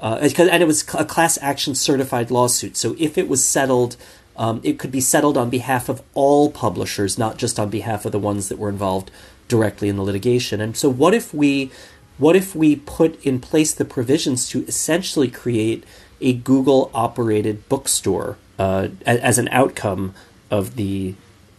uh, 0.00 0.18
and 0.20 0.62
it 0.62 0.66
was 0.66 0.82
a 0.94 1.04
class 1.04 1.38
action 1.40 1.74
certified 1.74 2.30
lawsuit 2.30 2.76
so 2.76 2.96
if 2.98 3.16
it 3.16 3.28
was 3.28 3.44
settled 3.44 3.96
um, 4.36 4.60
it 4.62 4.78
could 4.78 4.90
be 4.90 5.00
settled 5.00 5.36
on 5.36 5.50
behalf 5.50 5.88
of 5.88 6.02
all 6.14 6.50
publishers, 6.50 7.18
not 7.18 7.36
just 7.36 7.58
on 7.58 7.70
behalf 7.70 8.04
of 8.04 8.12
the 8.12 8.18
ones 8.18 8.48
that 8.48 8.58
were 8.58 8.68
involved 8.68 9.10
directly 9.48 9.88
in 9.88 9.96
the 9.96 10.02
litigation. 10.02 10.60
And 10.60 10.76
so, 10.76 10.88
what 10.88 11.14
if 11.14 11.34
we, 11.34 11.70
what 12.18 12.36
if 12.36 12.54
we 12.54 12.76
put 12.76 13.22
in 13.24 13.40
place 13.40 13.74
the 13.74 13.84
provisions 13.84 14.48
to 14.50 14.64
essentially 14.66 15.28
create 15.28 15.84
a 16.22 16.32
Google 16.32 16.90
operated 16.94 17.68
bookstore 17.68 18.38
uh, 18.58 18.88
as 19.04 19.38
an 19.38 19.48
outcome 19.48 20.14
of 20.50 20.76
the 20.76 21.14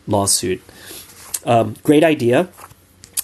lawsuit. 0.07 0.61
Um, 1.45 1.75
great 1.83 2.03
idea. 2.03 2.49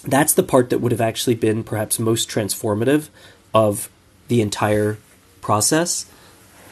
That's 0.04 0.34
the 0.34 0.42
part 0.42 0.70
that 0.70 0.80
would 0.80 0.92
have 0.92 1.00
actually 1.00 1.34
been 1.34 1.64
perhaps 1.64 1.98
most 1.98 2.28
transformative 2.28 3.08
of 3.54 3.90
the 4.28 4.40
entire 4.40 4.98
process. 5.40 6.06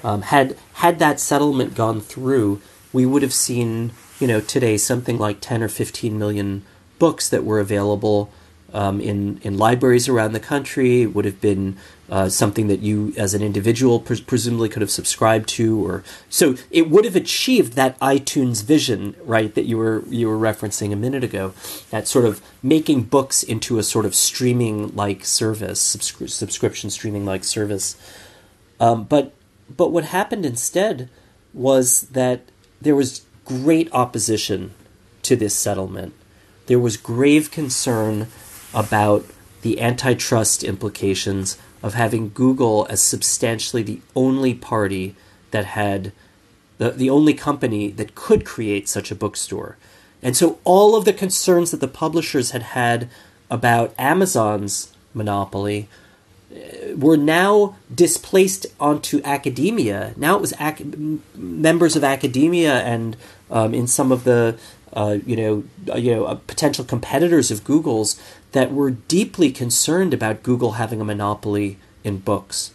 Um, 0.05 0.23
had 0.23 0.57
had 0.75 0.99
that 0.99 1.21
settlement 1.21 1.75
gone 1.75 2.01
through, 2.01 2.61
we 2.93 3.05
would 3.05 3.23
have 3.23 3.35
seen, 3.35 3.93
you 4.21 4.27
know, 4.27 4.41
today 4.41 4.77
something 4.77 5.19
like 5.19 5.41
ten 5.41 5.63
or 5.63 5.69
fifteen 5.69 6.19
million 6.19 6.63
books 6.99 7.29
that 7.29 7.45
were 7.45 7.61
available 7.61 8.31
um, 8.73 9.01
in 9.01 9.41
in 9.43 9.59
libraries 9.59 10.09
around 10.09 10.33
the 10.33 10.41
country. 10.41 11.03
It 11.03 11.15
would 11.15 11.25
have 11.25 11.41
been 11.41 11.77
uh, 12.11 12.29
something 12.29 12.69
that 12.69 12.81
you, 12.81 13.13
as 13.17 13.35
an 13.35 13.43
individual, 13.43 14.01
pres- 14.01 14.21
presumably 14.21 14.69
could 14.69 14.83
have 14.83 14.91
subscribed 14.91 15.49
to, 15.51 15.87
or 15.87 16.05
so 16.31 16.55
it 16.71 16.89
would 16.89 17.05
have 17.05 17.17
achieved 17.17 17.75
that 17.75 17.99
iTunes 18.01 18.65
vision, 18.65 19.15
right? 19.25 19.55
That 19.55 19.65
you 19.65 19.77
were 19.77 20.05
you 20.09 20.29
were 20.29 20.39
referencing 20.39 20.93
a 20.93 20.97
minute 20.97 21.25
ago. 21.25 21.53
That 21.91 22.09
sort 22.09 22.25
of 22.25 22.41
making 22.63 23.05
books 23.05 23.43
into 23.43 23.79
a 23.79 23.83
sort 23.83 24.07
of 24.07 24.15
streaming 24.15 24.95
like 24.95 25.25
service, 25.25 25.97
subscri- 25.97 26.31
subscription 26.31 26.91
streaming 26.91 27.25
like 27.27 27.45
service. 27.45 27.97
Um, 28.81 29.05
but 29.05 29.35
but 29.75 29.93
what 29.93 30.05
happened 30.05 30.47
instead 30.47 31.09
was 31.53 32.03
that 32.03 32.43
there 32.81 32.97
was 32.97 33.25
great 33.45 33.89
opposition 33.93 34.75
to 35.23 35.37
this 35.37 35.55
settlement. 35.55 36.15
There 36.67 36.79
was 36.79 36.97
grave 36.97 37.51
concern 37.51 38.29
about 38.75 39.25
the 39.63 39.81
antitrust 39.81 40.63
implications 40.63 41.59
of 41.83 41.95
having 41.95 42.31
Google 42.31 42.87
as 42.91 43.03
substantially 43.03 43.83
the 43.83 44.01
only 44.15 44.55
party 44.55 45.15
that 45.51 45.65
had 45.65 46.13
the, 46.79 46.91
the 46.91 47.11
only 47.11 47.35
company 47.35 47.91
that 47.91 48.15
could 48.15 48.45
create 48.45 48.89
such 48.89 49.11
a 49.11 49.17
bookstore. 49.17 49.77
And 50.23 50.37
so 50.37 50.59
all 50.65 50.97
of 50.97 51.05
the 51.05 51.13
concerns 51.13 51.71
that 51.71 51.81
the 51.81 51.89
publishers 51.89 52.53
had 52.53 52.63
had 52.63 53.09
about 53.51 53.95
Amazon's 53.99 54.93
monopoly 55.15 55.89
were 56.97 57.17
now 57.17 57.77
displaced 57.95 58.67
onto 58.81 59.21
academia. 59.23 60.15
Now 60.17 60.37
it 60.37 60.41
was 60.41 60.55
ac- 60.61 61.21
members 61.35 61.97
of 61.97 62.05
academia 62.05 62.81
and 62.81 63.17
um, 63.51 63.75
in 63.75 63.87
some 63.87 64.13
of 64.13 64.25
the 64.25 64.59
uh, 64.95 65.19
you 65.27 65.37
know 65.37 65.65
uh, 65.93 65.97
you 65.97 66.15
know 66.15 66.25
uh, 66.25 66.35
potential 66.47 66.85
competitors 66.85 67.51
of 67.51 67.65
Google's 67.65 68.21
that 68.53 68.73
were 68.73 68.91
deeply 68.91 69.51
concerned 69.51 70.15
about 70.15 70.43
Google 70.43 70.73
having 70.73 71.01
a 71.01 71.05
monopoly 71.05 71.79
in 72.03 72.19
books. 72.19 72.73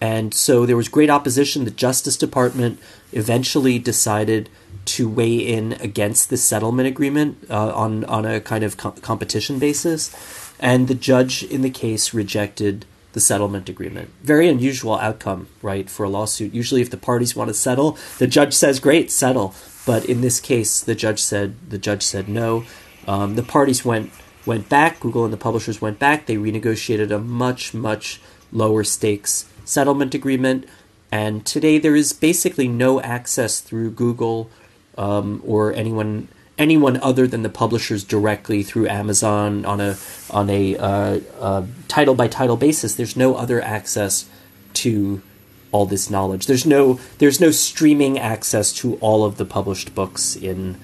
And 0.00 0.32
so 0.34 0.66
there 0.66 0.76
was 0.76 0.88
great 0.88 1.10
opposition. 1.10 1.64
The 1.64 1.70
Justice 1.70 2.16
Department 2.16 2.80
eventually 3.12 3.78
decided 3.78 4.48
to 4.84 5.08
weigh 5.08 5.36
in 5.36 5.74
against 5.74 6.30
the 6.30 6.36
settlement 6.36 6.88
agreement 6.88 7.44
uh, 7.50 7.72
on 7.74 8.04
on 8.04 8.24
a 8.24 8.40
kind 8.40 8.64
of 8.64 8.76
co- 8.76 8.92
competition 8.92 9.58
basis, 9.58 10.14
and 10.60 10.86
the 10.86 10.94
judge 10.94 11.42
in 11.42 11.62
the 11.62 11.70
case 11.70 12.14
rejected 12.14 12.84
the 13.12 13.20
settlement 13.20 13.68
agreement. 13.68 14.10
Very 14.22 14.48
unusual 14.48 14.96
outcome, 14.96 15.48
right, 15.60 15.88
for 15.88 16.04
a 16.04 16.08
lawsuit. 16.08 16.54
Usually, 16.54 16.80
if 16.80 16.90
the 16.90 16.96
parties 16.96 17.36
want 17.36 17.48
to 17.48 17.54
settle, 17.54 17.98
the 18.18 18.26
judge 18.26 18.54
says, 18.54 18.80
"Great, 18.80 19.10
settle." 19.10 19.54
But 19.84 20.04
in 20.04 20.20
this 20.20 20.40
case, 20.40 20.80
the 20.80 20.94
judge 20.94 21.20
said 21.20 21.54
the 21.68 21.78
judge 21.78 22.02
said 22.02 22.28
no. 22.28 22.64
Um, 23.06 23.34
the 23.34 23.42
parties 23.42 23.84
went 23.84 24.12
went 24.46 24.68
back. 24.68 25.00
Google 25.00 25.24
and 25.24 25.32
the 25.32 25.38
publishers 25.38 25.80
went 25.80 25.98
back. 25.98 26.26
They 26.26 26.36
renegotiated 26.36 27.10
a 27.10 27.18
much 27.18 27.74
much 27.74 28.20
lower 28.52 28.84
stakes 28.84 29.46
settlement 29.64 30.14
agreement. 30.14 30.66
And 31.10 31.44
today 31.44 31.78
there 31.78 31.96
is 31.96 32.12
basically 32.12 32.68
no 32.68 33.00
access 33.00 33.60
through 33.60 33.90
Google 33.90 34.50
um, 34.96 35.42
or 35.44 35.72
anyone 35.72 36.28
anyone 36.62 36.96
other 37.02 37.26
than 37.26 37.42
the 37.42 37.48
publishers 37.48 38.04
directly 38.04 38.62
through 38.62 38.88
Amazon 38.88 39.64
on 39.64 39.80
a 39.80 39.96
on 40.30 40.48
a 40.48 41.20
title 41.88 42.14
by 42.14 42.28
title 42.28 42.56
basis. 42.56 42.94
There's 42.94 43.16
no 43.16 43.34
other 43.34 43.60
access 43.60 44.28
to 44.74 45.20
all 45.72 45.86
this 45.86 46.08
knowledge. 46.10 46.46
There's 46.46 46.66
no 46.66 47.00
there's 47.18 47.40
no 47.40 47.50
streaming 47.50 48.18
access 48.18 48.72
to 48.74 48.96
all 48.96 49.24
of 49.24 49.38
the 49.38 49.44
published 49.44 49.94
books 49.94 50.36
in 50.36 50.78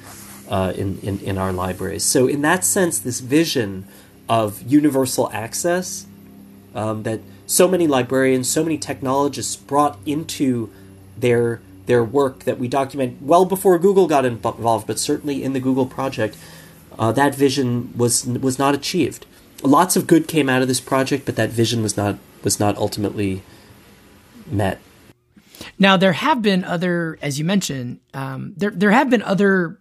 uh, 0.49 0.73
in, 0.75 0.99
in 1.01 1.21
in 1.21 1.39
our 1.39 1.53
libraries. 1.53 2.05
So 2.05 2.27
in 2.27 2.43
that 2.43 2.65
sense, 2.65 2.99
this 2.99 3.21
vision 3.21 3.87
of 4.29 4.63
universal 4.63 5.31
access 5.33 6.07
um, 6.75 7.03
that 7.05 7.21
so 7.47 7.69
many 7.69 7.87
librarians, 7.87 8.49
so 8.49 8.63
many 8.63 8.79
technologists 8.79 9.57
brought 9.57 9.99
into 10.05 10.71
their 11.17 11.61
their 11.89 12.05
work 12.05 12.45
that 12.45 12.59
we 12.59 12.69
document 12.69 13.21
well 13.23 13.47
before 13.47 13.79
Google 13.79 14.07
got 14.07 14.27
involved, 14.27 14.87
but 14.87 14.99
certainly 14.99 15.43
in 15.43 15.55
the 15.55 15.61
Google 15.61 15.87
project, 15.87 16.37
uh, 16.99 17.11
that 17.13 17.35
vision 17.35 17.93
was 17.97 18.27
was 18.27 18.59
not 18.59 18.75
achieved. 18.75 19.27
Lots 19.63 19.97
of 19.97 20.07
good 20.07 20.29
came 20.29 20.49
out 20.49 20.63
of 20.63 20.69
this 20.69 20.81
project, 20.81 21.25
but 21.25 21.35
that 21.37 21.49
vision 21.51 21.83
was 21.83 21.97
not 21.97 22.19
was 22.45 22.61
not 22.61 22.77
ultimately 22.77 23.43
met. 24.47 24.79
Now 25.79 25.97
there 25.97 26.13
have 26.13 26.43
been 26.43 26.63
other, 26.63 27.19
as 27.23 27.39
you 27.39 27.45
mentioned, 27.45 28.01
um, 28.13 28.53
there 28.57 28.71
there 28.71 28.91
have 28.91 29.09
been 29.09 29.23
other 29.23 29.81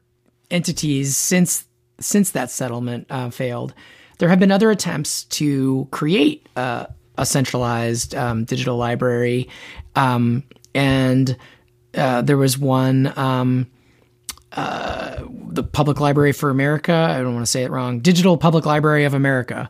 entities 0.50 1.18
since 1.18 1.66
since 2.00 2.32
that 2.32 2.50
settlement 2.50 3.06
uh, 3.10 3.30
failed. 3.30 3.74
There 4.20 4.30
have 4.30 4.40
been 4.40 4.52
other 4.52 4.72
attempts 4.72 5.26
to 5.26 5.90
create 5.92 6.48
uh, 6.56 6.86
a 7.18 7.26
centralized 7.26 8.16
um, 8.16 8.46
digital 8.46 8.78
library, 8.78 9.50
um, 9.96 10.44
and 10.74 11.36
uh, 11.98 12.22
there 12.22 12.38
was 12.38 12.58
one. 12.58 13.12
Um, 13.18 13.68
uh, 14.54 15.24
the 15.50 15.64
Public 15.64 16.00
Library 16.00 16.32
for 16.32 16.50
America. 16.50 16.94
I 16.94 17.18
don't 17.18 17.34
want 17.34 17.46
to 17.46 17.52
say 17.52 17.64
it 17.64 17.72
wrong. 17.72 18.00
Digital 18.00 18.38
Public 18.38 18.66
Library 18.66 19.04
of 19.04 19.14
America, 19.14 19.70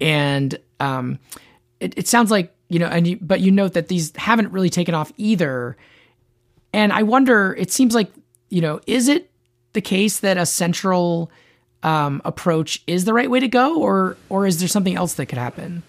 and 0.00 0.56
um, 0.80 1.18
it, 1.80 1.94
it 1.98 2.08
sounds 2.08 2.30
like 2.30 2.54
you 2.68 2.78
know, 2.78 2.86
and 2.86 3.06
you, 3.06 3.18
but 3.20 3.40
you 3.40 3.50
note 3.50 3.74
that 3.74 3.88
these 3.88 4.12
haven't 4.16 4.52
really 4.52 4.70
taken 4.70 4.94
off 4.94 5.12
either. 5.16 5.76
And 6.72 6.92
I 6.92 7.02
wonder, 7.02 7.54
it 7.54 7.70
seems 7.70 7.94
like, 7.94 8.10
you 8.48 8.60
know, 8.60 8.80
is 8.86 9.08
it 9.08 9.30
the 9.74 9.80
case 9.80 10.20
that 10.20 10.36
a 10.36 10.46
central 10.46 11.30
um, 11.82 12.20
approach 12.24 12.82
is 12.86 13.04
the 13.04 13.14
right 13.14 13.30
way 13.30 13.40
to 13.40 13.48
go, 13.48 13.80
or 13.80 14.16
or 14.28 14.46
is 14.46 14.58
there 14.58 14.68
something 14.68 14.96
else 14.96 15.14
that 15.14 15.26
could 15.26 15.38
happen? 15.38 15.82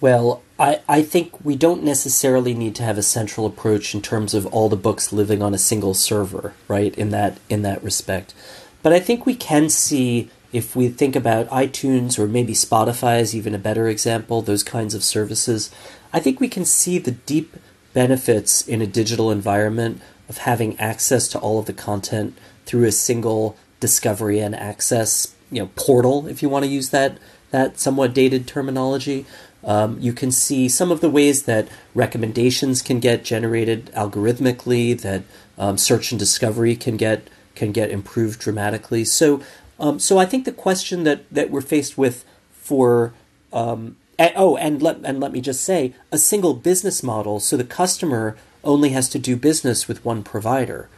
Well, 0.00 0.42
I, 0.60 0.80
I 0.86 1.02
think 1.02 1.42
we 1.42 1.56
don't 1.56 1.82
necessarily 1.82 2.52
need 2.52 2.74
to 2.76 2.82
have 2.82 2.98
a 2.98 3.02
central 3.02 3.46
approach 3.46 3.94
in 3.94 4.02
terms 4.02 4.34
of 4.34 4.44
all 4.46 4.68
the 4.68 4.76
books 4.76 5.10
living 5.10 5.42
on 5.42 5.54
a 5.54 5.58
single 5.58 5.94
server, 5.94 6.52
right? 6.68 6.94
In 6.96 7.08
that 7.10 7.38
in 7.48 7.62
that 7.62 7.82
respect. 7.82 8.34
But 8.82 8.92
I 8.92 9.00
think 9.00 9.24
we 9.24 9.34
can 9.34 9.70
see 9.70 10.28
if 10.52 10.76
we 10.76 10.88
think 10.88 11.16
about 11.16 11.48
iTunes 11.48 12.18
or 12.18 12.26
maybe 12.26 12.52
Spotify 12.52 13.20
is 13.20 13.34
even 13.34 13.54
a 13.54 13.58
better 13.58 13.88
example, 13.88 14.42
those 14.42 14.62
kinds 14.62 14.94
of 14.94 15.02
services, 15.02 15.70
I 16.12 16.20
think 16.20 16.40
we 16.40 16.48
can 16.48 16.64
see 16.64 16.98
the 16.98 17.12
deep 17.12 17.56
benefits 17.94 18.66
in 18.66 18.82
a 18.82 18.86
digital 18.86 19.30
environment 19.30 20.02
of 20.28 20.38
having 20.38 20.78
access 20.78 21.28
to 21.28 21.38
all 21.38 21.58
of 21.58 21.66
the 21.66 21.72
content 21.72 22.36
through 22.66 22.84
a 22.84 22.92
single 22.92 23.56
discovery 23.78 24.40
and 24.40 24.54
access, 24.54 25.34
you 25.50 25.62
know, 25.62 25.70
portal, 25.74 26.26
if 26.26 26.42
you 26.42 26.48
want 26.48 26.64
to 26.64 26.70
use 26.70 26.90
that 26.90 27.16
that 27.50 27.78
somewhat 27.78 28.14
dated 28.14 28.46
terminology. 28.46 29.26
Um, 29.64 29.98
you 30.00 30.12
can 30.12 30.30
see 30.32 30.68
some 30.68 30.90
of 30.90 31.00
the 31.00 31.10
ways 31.10 31.42
that 31.42 31.68
recommendations 31.94 32.82
can 32.82 32.98
get 32.98 33.24
generated 33.24 33.86
algorithmically, 33.94 34.98
that 35.00 35.22
um, 35.58 35.76
search 35.76 36.12
and 36.12 36.18
discovery 36.18 36.76
can 36.76 36.96
get 36.96 37.28
can 37.54 37.72
get 37.72 37.90
improved 37.90 38.40
dramatically. 38.40 39.04
So 39.04 39.42
um, 39.78 39.98
so 39.98 40.18
I 40.18 40.26
think 40.26 40.44
the 40.44 40.52
question 40.52 41.04
that, 41.04 41.28
that 41.30 41.50
we're 41.50 41.62
faced 41.62 41.96
with 41.96 42.24
for 42.52 43.12
um, 43.52 43.96
and, 44.18 44.32
oh, 44.36 44.56
and 44.56 44.82
let 44.82 44.98
and 45.02 45.18
let 45.18 45.32
me 45.32 45.40
just 45.40 45.62
say 45.62 45.94
a 46.12 46.18
single 46.18 46.52
business 46.54 47.02
model, 47.02 47.40
so 47.40 47.56
the 47.56 47.64
customer 47.64 48.36
only 48.62 48.90
has 48.90 49.08
to 49.08 49.18
do 49.18 49.34
business 49.36 49.88
with 49.88 50.04
one 50.04 50.22
provider, 50.22 50.90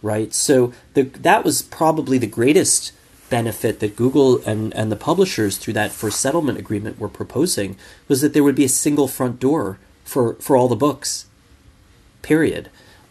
right? 0.00 0.32
So 0.32 0.72
the, 0.94 1.02
that 1.02 1.44
was 1.44 1.60
probably 1.60 2.16
the 2.16 2.26
greatest 2.26 2.92
benefit 3.30 3.80
that 3.80 3.96
Google 3.96 4.42
and, 4.44 4.74
and 4.74 4.92
the 4.92 4.96
publishers 4.96 5.56
through 5.56 5.74
that 5.74 5.92
first 5.92 6.20
settlement 6.20 6.58
agreement 6.58 6.98
were 6.98 7.08
proposing 7.08 7.76
was 8.08 8.20
that 8.20 8.34
there 8.34 8.44
would 8.44 8.54
be 8.54 8.64
a 8.64 8.68
single 8.68 9.08
front 9.08 9.40
door 9.40 9.78
for, 10.04 10.34
for 10.34 10.56
all 10.56 10.68
the 10.68 10.76
books, 10.76 11.26
period. 12.22 12.68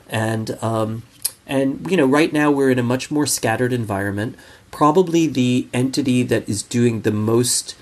And 0.10 0.58
um, 0.62 1.04
and 1.48 1.90
you 1.90 1.98
know, 1.98 2.06
right 2.06 2.32
now 2.32 2.52
we're 2.52 2.70
in 2.70 2.78
a 2.78 2.84
much 2.84 3.10
more 3.10 3.26
scattered 3.26 3.74
environment 3.74 4.36
probably 4.72 5.28
the 5.28 5.68
entity 5.74 6.24
that 6.24 6.48
is 6.48 6.64
doing 6.64 7.02
the 7.02 7.12
most 7.12 7.76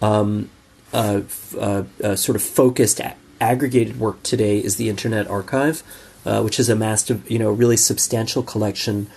um, 0.00 0.50
uh, 0.92 1.22
uh, 1.58 1.84
uh, 2.02 2.16
sort 2.16 2.36
of 2.36 2.42
focused 2.42 3.00
a- 3.00 3.14
aggregated 3.40 3.98
work 3.98 4.22
today 4.22 4.58
is 4.58 4.76
the 4.76 4.88
Internet 4.88 5.28
Archive, 5.28 5.82
uh, 6.26 6.42
which 6.42 6.58
amassed 6.68 7.10
a 7.10 7.20
you 7.26 7.38
know 7.38 7.50
really 7.50 7.76
substantial 7.76 8.42
collection 8.42 9.08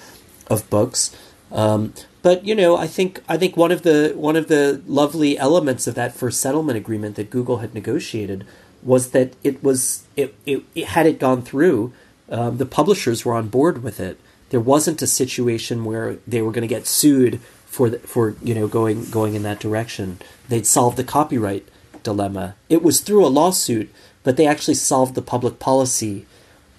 of 0.48 0.70
books. 0.70 1.16
Um, 1.52 1.94
but 2.26 2.44
you 2.44 2.56
know, 2.56 2.76
I 2.76 2.88
think 2.88 3.22
I 3.30 3.38
think 3.38 3.56
one 3.56 3.72
of 3.72 3.84
the 3.84 4.12
one 4.16 4.36
of 4.36 4.48
the 4.48 4.82
lovely 4.88 5.38
elements 5.38 5.86
of 5.86 5.94
that 5.94 6.16
first 6.16 6.42
settlement 6.42 6.76
agreement 6.76 7.18
that 7.18 7.30
Google 7.30 7.58
had 7.58 7.76
negotiated 7.76 8.48
was 8.82 9.12
that 9.12 9.36
it 9.44 9.64
was 9.64 10.08
it, 10.16 10.34
it, 10.44 10.64
it 10.74 10.88
had 10.88 11.06
it 11.06 11.20
gone 11.20 11.44
through, 11.44 11.94
um, 12.32 12.58
the 12.58 12.66
publishers 12.66 13.26
were 13.26 13.36
on 13.36 13.50
board 13.50 13.84
with 13.84 14.00
it. 14.00 14.20
There 14.50 14.60
wasn't 14.60 15.04
a 15.04 15.08
situation 15.22 15.86
where 15.86 16.18
they 16.26 16.42
were 16.42 16.52
going 16.52 16.68
to 16.68 16.76
get 16.76 16.88
sued 16.88 17.42
for 17.68 17.92
the, 17.92 18.00
for 18.00 18.36
you 18.42 18.56
know 18.56 18.68
going 18.68 19.08
going 19.12 19.36
in 19.36 19.44
that 19.44 19.60
direction. 19.60 20.18
They'd 20.50 20.66
solved 20.66 20.98
the 20.98 21.04
copyright 21.04 21.68
dilemma. 22.02 22.56
It 22.70 22.82
was 22.82 23.02
through 23.02 23.24
a 23.24 23.28
lawsuit, 23.28 23.94
but 24.24 24.36
they 24.36 24.48
actually 24.48 24.74
solved 24.74 25.14
the 25.14 25.22
public 25.22 25.60
policy 25.60 26.26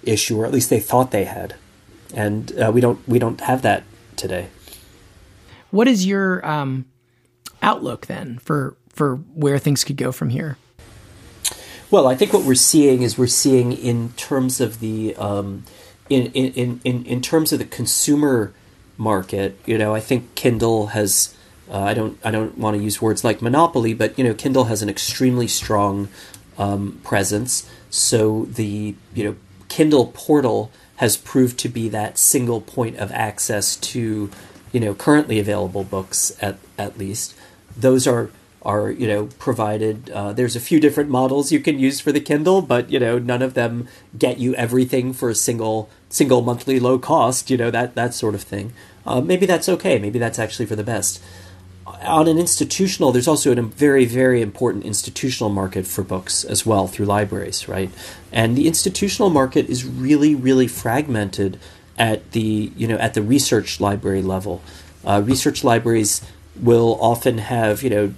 issue, 0.03 0.41
or 0.41 0.45
at 0.45 0.51
least 0.51 0.71
they 0.71 0.81
thought 0.81 1.13
they 1.13 1.23
had. 1.23 1.55
And 2.13 2.51
uh, 2.59 2.73
we 2.75 2.81
don't 2.81 2.99
we 3.07 3.21
don't 3.21 3.43
have 3.43 3.63
that 3.63 3.85
today. 4.17 4.49
What 5.71 5.89
is 5.89 6.07
your 6.07 6.47
um, 6.47 6.87
outlook 7.63 8.07
then 8.07 8.39
for 8.39 8.77
for 8.89 9.17
where 9.17 9.59
things 9.59 9.85
could 9.85 9.97
go 9.97 10.13
from 10.13 10.31
here? 10.31 10.57
Well, 11.91 12.09
I 12.09 12.17
think 12.17 12.33
what 12.33 12.45
we're 12.45 12.55
seeing 12.55 13.03
is 13.03 13.17
we're 13.17 13.27
seeing 13.29 13.73
in 13.73 14.11
terms 14.17 14.61
of 14.61 14.81
the 14.81 15.15
um, 15.17 15.65
in, 16.09 16.27
in, 16.33 16.81
in, 16.85 17.05
in 17.05 17.21
terms 17.21 17.53
of 17.53 17.59
the 17.59 17.65
consumer 17.65 18.53
market. 18.97 19.59
You 19.67 19.79
know, 19.79 19.95
I 19.95 20.01
think 20.01 20.35
Kindle 20.35 20.89
has. 20.89 21.35
Uh, 21.71 21.81
I 21.81 21.95
don't 21.95 22.19
I 22.25 22.31
don't 22.31 22.57
want 22.57 22.77
to 22.77 22.83
use 22.83 23.03
words 23.03 23.25
like 23.25 23.43
monopoly, 23.43 23.93
but 23.93 24.17
you 24.19 24.25
know, 24.25 24.35
Kindle 24.35 24.65
has 24.65 24.83
an 24.83 24.89
extremely 24.89 25.49
strong 25.49 26.09
um, 26.59 27.01
presence. 27.05 27.69
So 27.91 28.47
the 28.47 28.95
you 29.15 29.25
know 29.25 29.37
Kindle 29.69 30.13
portal 30.15 30.71
has 30.97 31.17
proved 31.17 31.59
to 31.59 31.69
be 31.69 31.89
that 31.91 32.19
single 32.19 32.61
point 32.61 32.97
of 32.97 33.13
access 33.13 33.77
to 33.77 34.31
you 34.77 34.81
know 34.81 34.93
currently 34.93 35.39
available 35.39 35.85
books 35.85 36.37
at 36.39 36.59
at 36.77 36.99
least. 36.99 37.35
Those 37.75 38.07
are 38.07 38.29
are 38.61 38.91
you 38.91 39.09
know 39.09 39.31
provided. 39.39 40.11
Uh, 40.11 40.35
there's 40.35 40.55
a 40.55 40.61
few 40.61 40.79
different 40.79 41.09
models 41.09 41.51
you 41.51 41.61
can 41.61 41.79
use 41.79 41.99
for 41.99 42.13
the 42.13 42.21
Kindle, 42.21 42.61
but 42.61 42.91
you 42.91 43.01
know 43.01 43.19
none 43.19 43.41
of 43.41 43.55
them 43.55 43.89
get 44.19 44.37
you 44.37 44.55
everything 44.57 45.15
for 45.15 45.31
a 45.31 45.35
single 45.35 45.89
single 46.11 46.43
monthly 46.43 46.79
low 46.79 46.99
cost. 46.99 47.49
You 47.49 47.57
know 47.57 47.71
that 47.71 47.95
that 47.95 48.13
sort 48.13 48.35
of 48.35 48.43
thing. 48.43 48.75
Uh, 49.07 49.23
maybe 49.23 49.47
that's 49.47 49.67
okay. 49.67 49.99
Maybe 49.99 50.19
that's 50.19 50.39
actually 50.39 50.67
for 50.67 50.77
the 50.77 50.85
best. 50.85 51.23
On 52.03 52.29
an 52.29 52.37
institutional, 52.37 53.13
there's 53.13 53.29
also 53.29 53.51
a 53.51 53.63
very 53.63 54.05
very 54.05 54.43
important 54.43 54.85
institutional 54.85 55.49
market 55.49 55.87
for 55.87 56.05
books 56.05 56.45
as 56.45 56.67
well 56.67 56.87
through 56.87 57.07
libraries, 57.07 57.67
right? 57.67 57.91
And 58.31 58.59
the 58.59 58.67
institutional 58.67 59.31
market 59.31 59.71
is 59.71 59.87
really 59.87 60.35
really 60.35 60.69
fragmented 60.69 61.59
at 61.99 62.33
the 62.33 62.73
you 62.77 62.87
know 62.87 62.97
at 62.97 63.15
the 63.15 63.23
research 63.23 63.81
library 63.81 64.23
level. 64.23 64.63
Uh, 65.05 65.23
research 65.25 65.63
libraries 65.63 66.21
will 66.57 66.99
often 67.01 67.39
have 67.39 67.83
you 67.83 67.91
know 67.91 68.15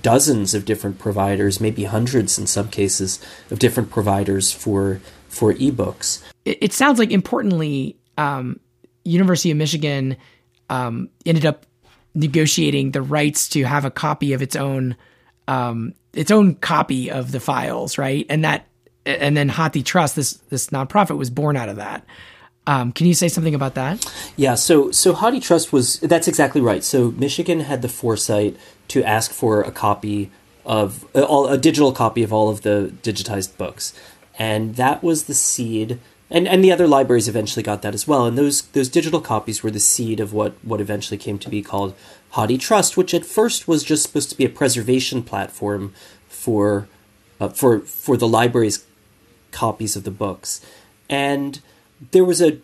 dozens 0.00 0.54
of 0.54 0.64
different 0.64 0.98
providers, 0.98 1.60
maybe 1.60 1.84
hundreds 1.84 2.38
in 2.38 2.46
some 2.46 2.68
cases 2.68 3.24
of 3.50 3.58
different 3.58 3.90
providers 3.90 4.52
for 4.52 5.00
for 5.28 5.54
ebooks. 5.54 6.22
It, 6.44 6.58
it 6.60 6.72
sounds 6.72 6.98
like 6.98 7.10
importantly, 7.10 7.96
um, 8.18 8.58
University 9.04 9.50
of 9.50 9.56
Michigan 9.56 10.16
um, 10.70 11.08
ended 11.26 11.46
up 11.46 11.66
negotiating 12.14 12.90
the 12.90 13.02
rights 13.02 13.48
to 13.50 13.64
have 13.64 13.84
a 13.84 13.90
copy 13.90 14.32
of 14.32 14.42
its 14.42 14.56
own 14.56 14.96
um, 15.48 15.94
its 16.12 16.30
own 16.30 16.54
copy 16.56 17.10
of 17.10 17.32
the 17.32 17.40
files, 17.40 17.98
right? 17.98 18.26
And 18.28 18.44
that 18.44 18.66
and 19.04 19.36
then 19.36 19.50
HathiTrust, 19.50 20.14
this 20.14 20.34
this 20.48 20.68
nonprofit, 20.68 21.16
was 21.16 21.30
born 21.30 21.56
out 21.56 21.68
of 21.68 21.76
that. 21.76 22.04
Um, 22.66 22.92
can 22.92 23.06
you 23.06 23.14
say 23.14 23.28
something 23.28 23.54
about 23.54 23.74
that? 23.74 24.04
Yeah, 24.36 24.54
so 24.54 24.90
so 24.92 25.14
HathiTrust 25.14 25.72
was 25.72 25.98
that's 26.00 26.28
exactly 26.28 26.60
right. 26.60 26.84
So 26.84 27.10
Michigan 27.12 27.60
had 27.60 27.82
the 27.82 27.88
foresight 27.88 28.56
to 28.88 29.02
ask 29.02 29.32
for 29.32 29.62
a 29.62 29.72
copy 29.72 30.30
of 30.64 31.04
uh, 31.14 31.22
all 31.22 31.48
a 31.48 31.58
digital 31.58 31.92
copy 31.92 32.22
of 32.22 32.32
all 32.32 32.48
of 32.48 32.62
the 32.62 32.92
digitized 33.02 33.56
books, 33.56 33.92
and 34.38 34.76
that 34.76 35.02
was 35.02 35.24
the 35.24 35.34
seed. 35.34 35.98
And 36.30 36.48
and 36.48 36.64
the 36.64 36.72
other 36.72 36.86
libraries 36.86 37.28
eventually 37.28 37.62
got 37.62 37.82
that 37.82 37.94
as 37.94 38.06
well. 38.06 38.26
And 38.26 38.38
those 38.38 38.62
those 38.62 38.88
digital 38.88 39.20
copies 39.20 39.62
were 39.62 39.70
the 39.70 39.80
seed 39.80 40.20
of 40.20 40.32
what 40.32 40.54
what 40.62 40.80
eventually 40.80 41.18
came 41.18 41.38
to 41.40 41.50
be 41.50 41.62
called 41.62 41.94
HathiTrust, 42.34 42.96
which 42.96 43.12
at 43.12 43.26
first 43.26 43.66
was 43.66 43.82
just 43.82 44.04
supposed 44.04 44.30
to 44.30 44.36
be 44.36 44.44
a 44.44 44.48
preservation 44.48 45.22
platform 45.24 45.92
for 46.28 46.88
uh, 47.40 47.48
for 47.48 47.80
for 47.80 48.16
the 48.16 48.28
library's 48.28 48.86
copies 49.50 49.96
of 49.96 50.04
the 50.04 50.10
books, 50.10 50.64
and 51.10 51.60
there 52.10 52.24
was 52.24 52.42
a 52.42 52.58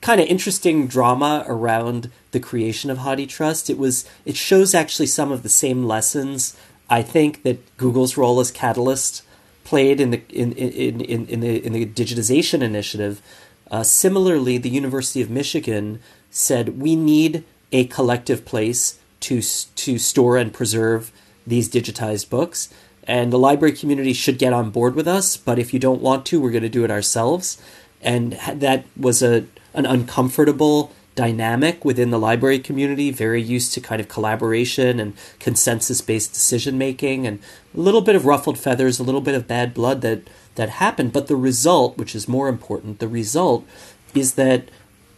kind 0.00 0.20
of 0.20 0.26
interesting 0.26 0.86
drama 0.86 1.44
around 1.48 2.10
the 2.32 2.40
creation 2.40 2.90
of 2.90 2.98
HathiTrust. 2.98 3.70
It 3.70 3.78
was 3.78 4.08
it 4.24 4.36
shows 4.36 4.74
actually 4.74 5.06
some 5.06 5.32
of 5.32 5.42
the 5.42 5.48
same 5.48 5.84
lessons 5.84 6.56
I 6.90 7.02
think 7.02 7.42
that 7.42 7.76
Google's 7.76 8.16
role 8.16 8.38
as 8.40 8.50
catalyst 8.50 9.22
played 9.64 10.00
in 10.00 10.10
the 10.10 10.22
in 10.28 10.52
in, 10.52 11.00
in, 11.00 11.26
in 11.26 11.40
the 11.40 11.64
in 11.64 11.72
the 11.72 11.86
digitization 11.86 12.62
initiative. 12.62 13.22
Uh, 13.70 13.82
similarly, 13.82 14.58
the 14.58 14.68
University 14.68 15.22
of 15.22 15.30
Michigan 15.30 16.00
said 16.30 16.80
we 16.80 16.94
need 16.94 17.44
a 17.72 17.86
collective 17.86 18.44
place 18.44 18.98
to 19.20 19.40
to 19.40 19.98
store 19.98 20.36
and 20.36 20.52
preserve 20.52 21.10
these 21.46 21.68
digitized 21.68 22.28
books, 22.28 22.68
and 23.04 23.32
the 23.32 23.38
library 23.38 23.74
community 23.74 24.12
should 24.12 24.38
get 24.38 24.52
on 24.52 24.70
board 24.70 24.94
with 24.94 25.08
us. 25.08 25.38
But 25.38 25.58
if 25.58 25.72
you 25.72 25.80
don't 25.80 26.02
want 26.02 26.26
to, 26.26 26.40
we're 26.40 26.50
going 26.50 26.62
to 26.62 26.68
do 26.68 26.84
it 26.84 26.90
ourselves 26.90 27.60
and 28.04 28.38
that 28.52 28.84
was 28.96 29.22
a 29.22 29.46
an 29.74 29.86
uncomfortable 29.86 30.92
dynamic 31.14 31.84
within 31.84 32.10
the 32.10 32.18
library 32.18 32.58
community, 32.58 33.10
very 33.10 33.42
used 33.42 33.72
to 33.72 33.80
kind 33.80 34.00
of 34.00 34.08
collaboration 34.08 34.98
and 34.98 35.14
consensus 35.38 36.00
based 36.00 36.32
decision 36.32 36.76
making, 36.76 37.26
and 37.26 37.38
a 37.74 37.80
little 37.80 38.00
bit 38.00 38.16
of 38.16 38.26
ruffled 38.26 38.58
feathers, 38.58 38.98
a 38.98 39.02
little 39.02 39.20
bit 39.20 39.34
of 39.34 39.46
bad 39.46 39.74
blood 39.74 40.00
that, 40.00 40.22
that 40.56 40.70
happened. 40.70 41.12
But 41.12 41.26
the 41.26 41.36
result, 41.36 41.96
which 41.96 42.14
is 42.14 42.28
more 42.28 42.48
important, 42.48 42.98
the 42.98 43.08
result 43.08 43.66
is 44.14 44.34
that 44.34 44.68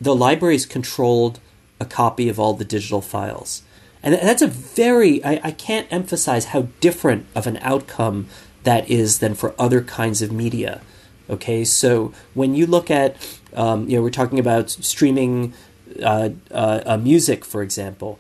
the 0.01 0.15
libraries 0.15 0.67
controlled 0.67 1.41
a 1.81 1.85
copy 1.85 2.29
of 2.29 2.39
all 2.39 2.55
the 2.55 2.65
digital 2.65 3.01
files. 3.01 3.63
And 4.03 4.15
that's 4.15 4.43
a 4.43 4.47
very, 4.47 5.25
I, 5.25 5.41
I 5.43 5.51
can't 5.51 5.91
emphasize 5.91 6.47
how 6.47 6.69
different 6.81 7.27
of 7.35 7.47
an 7.47 7.59
outcome 7.61 8.29
that 8.65 8.89
is 8.89 9.19
than 9.19 9.35
for 9.35 9.55
other 9.59 9.83
kinds 9.83 10.23
of 10.23 10.33
media. 10.33 10.81
Okay, 11.29 11.65
so 11.65 12.13
when 12.35 12.55
you 12.55 12.67
look 12.67 12.91
at, 12.91 13.17
um, 13.55 13.89
you 13.89 13.97
know, 13.97 14.03
we're 14.03 14.11
talking 14.11 14.39
about 14.39 14.71
streaming 14.71 15.55
uh, 16.03 16.31
uh, 16.51 16.99
music, 17.01 17.45
for 17.45 17.63
example. 17.63 18.19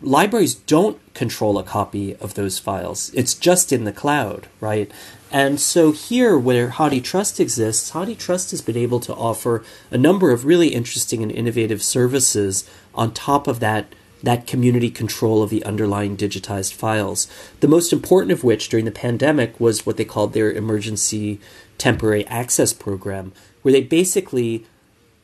Libraries 0.00 0.54
don't 0.54 0.98
control 1.14 1.58
a 1.58 1.62
copy 1.62 2.14
of 2.16 2.34
those 2.34 2.58
files. 2.58 3.10
It's 3.14 3.34
just 3.34 3.72
in 3.72 3.84
the 3.84 3.92
cloud, 3.92 4.48
right? 4.60 4.90
And 5.30 5.58
so 5.58 5.92
here, 5.92 6.38
where 6.38 6.70
HathiTrust 6.70 7.40
exists, 7.40 7.92
HathiTrust 7.92 8.50
has 8.50 8.60
been 8.60 8.76
able 8.76 9.00
to 9.00 9.14
offer 9.14 9.64
a 9.90 9.98
number 9.98 10.30
of 10.30 10.44
really 10.44 10.68
interesting 10.68 11.22
and 11.22 11.32
innovative 11.32 11.82
services 11.82 12.68
on 12.94 13.12
top 13.12 13.46
of 13.46 13.60
that 13.60 13.94
that 14.22 14.46
community 14.46 14.88
control 14.88 15.42
of 15.42 15.50
the 15.50 15.62
underlying 15.64 16.16
digitized 16.16 16.72
files. 16.72 17.28
The 17.60 17.68
most 17.68 17.92
important 17.92 18.32
of 18.32 18.42
which 18.42 18.70
during 18.70 18.86
the 18.86 18.90
pandemic 18.90 19.60
was 19.60 19.84
what 19.84 19.98
they 19.98 20.04
called 20.06 20.32
their 20.32 20.50
emergency 20.50 21.40
temporary 21.84 22.26
access 22.28 22.72
program, 22.72 23.30
where 23.60 23.72
they 23.72 23.82
basically 23.82 24.64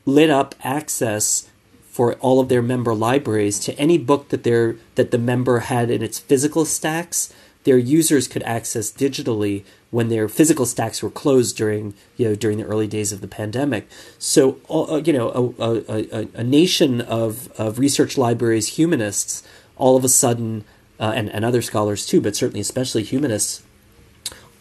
lit 0.05 0.29
up 0.29 0.55
access 0.63 1.49
for 1.89 2.15
all 2.15 2.39
of 2.39 2.51
their 2.51 2.61
member 2.61 2.95
libraries 2.95 3.59
to 3.59 3.73
any 3.79 3.97
book 3.97 4.29
that 4.29 4.45
their 4.45 4.77
that 4.95 5.11
the 5.11 5.19
member 5.33 5.61
had 5.61 5.91
in 5.91 6.03
its 6.03 6.19
physical 6.19 6.65
stacks 6.67 7.33
their 7.65 7.79
users 7.79 8.29
could 8.29 8.43
access 8.43 8.91
digitally 8.91 9.65
when 9.91 10.09
their 10.09 10.29
physical 10.29 10.65
stacks 10.65 11.03
were 11.03 11.11
closed 11.11 11.57
during 11.57 11.95
you 12.19 12.29
know 12.29 12.35
during 12.35 12.59
the 12.59 12.65
early 12.65 12.87
days 12.87 13.11
of 13.13 13.21
the 13.21 13.29
pandemic. 13.29 13.89
So 14.19 14.59
uh, 14.69 15.01
you 15.05 15.13
know 15.13 15.55
a, 15.59 15.71
a, 15.97 16.29
a, 16.35 16.45
nation 16.45 17.01
of, 17.01 17.51
of 17.59 17.79
research 17.79 18.17
libraries 18.17 18.77
humanists 18.79 19.43
all 19.77 19.97
of 19.97 20.05
a 20.05 20.09
sudden 20.09 20.65
uh, 20.99 21.13
and 21.15 21.31
and 21.31 21.43
other 21.45 21.63
scholars 21.63 22.07
too, 22.07 22.21
but 22.21 22.37
certainly 22.37 22.61
especially 22.61 23.03
humanists 23.03 23.63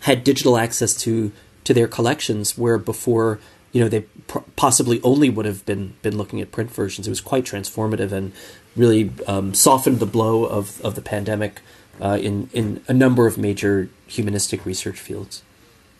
had 0.02 0.24
digital 0.24 0.58
access 0.58 0.94
to 0.96 1.32
to 1.70 1.74
their 1.76 1.88
collections 1.88 2.58
where 2.58 2.80
before 2.80 3.40
you 3.74 3.80
know 3.80 3.88
they 3.88 4.02
pr- 4.28 4.40
possibly 4.56 5.00
only 5.04 5.30
would 5.30 5.46
have 5.46 5.64
been 5.68 5.94
been 6.02 6.18
looking 6.18 6.42
at 6.42 6.52
print 6.52 6.72
versions. 6.72 7.06
It 7.06 7.12
was 7.12 7.22
quite 7.22 7.46
transformative 7.46 8.12
and 8.12 8.32
really 8.76 9.12
um, 9.28 9.54
softened 9.54 10.00
the 10.00 10.08
blow 10.08 10.46
of 10.46 10.82
of 10.82 10.96
the 10.96 11.02
pandemic 11.04 11.62
uh, 12.02 12.18
in 12.20 12.50
in 12.54 12.84
a 12.88 12.94
number 12.94 13.28
of 13.28 13.38
major 13.38 13.88
humanistic 14.08 14.66
research 14.66 15.00
fields. 15.00 15.44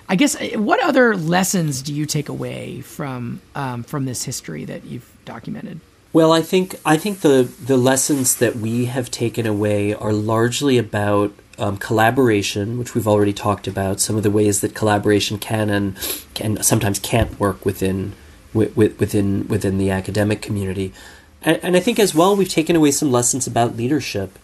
I 0.08 0.16
guess 0.16 0.34
uh, 0.34 0.60
what 0.60 0.84
other 0.84 1.16
lessons 1.16 1.84
do 1.84 1.94
you 1.94 2.08
take 2.08 2.30
away 2.30 2.82
from 2.82 3.40
um, 3.54 3.84
from 3.84 4.06
this 4.06 4.24
history 4.24 4.66
that 4.66 4.86
you've 4.86 5.16
documented? 5.24 5.82
Well, 6.14 6.32
I 6.32 6.42
think 6.42 6.80
I 6.84 6.98
think 6.98 7.20
the 7.20 7.48
the 7.64 7.78
lessons 7.78 8.38
that 8.38 8.56
we 8.56 8.86
have 8.86 9.12
taken 9.12 9.46
away 9.46 9.94
are 9.94 10.14
largely 10.14 10.80
about 10.80 11.32
um, 11.60 11.78
collaboration, 11.78 12.78
which 12.78 12.96
we've 12.96 13.08
already 13.08 13.34
talked 13.34 13.68
about. 13.68 14.00
Some 14.00 14.16
of 14.16 14.24
the 14.24 14.32
ways 14.32 14.62
that 14.62 14.76
collaboration 14.76 15.38
can 15.38 15.70
and 15.70 15.98
can 16.34 16.62
sometimes 16.64 17.00
can't 17.00 17.40
work 17.40 17.66
within 17.66 18.14
within 18.54 19.48
within 19.48 19.78
the 19.78 19.92
academic 19.92 20.42
community, 20.42 20.94
and, 21.42 21.60
and 21.64 21.78
I 21.78 21.80
think 21.80 22.00
as 22.00 22.16
well 22.16 22.36
we've 22.36 22.50
taken 22.50 22.76
away 22.76 22.92
some 22.92 23.12
lessons 23.12 23.48
about 23.48 23.78
leadership. 23.78 24.38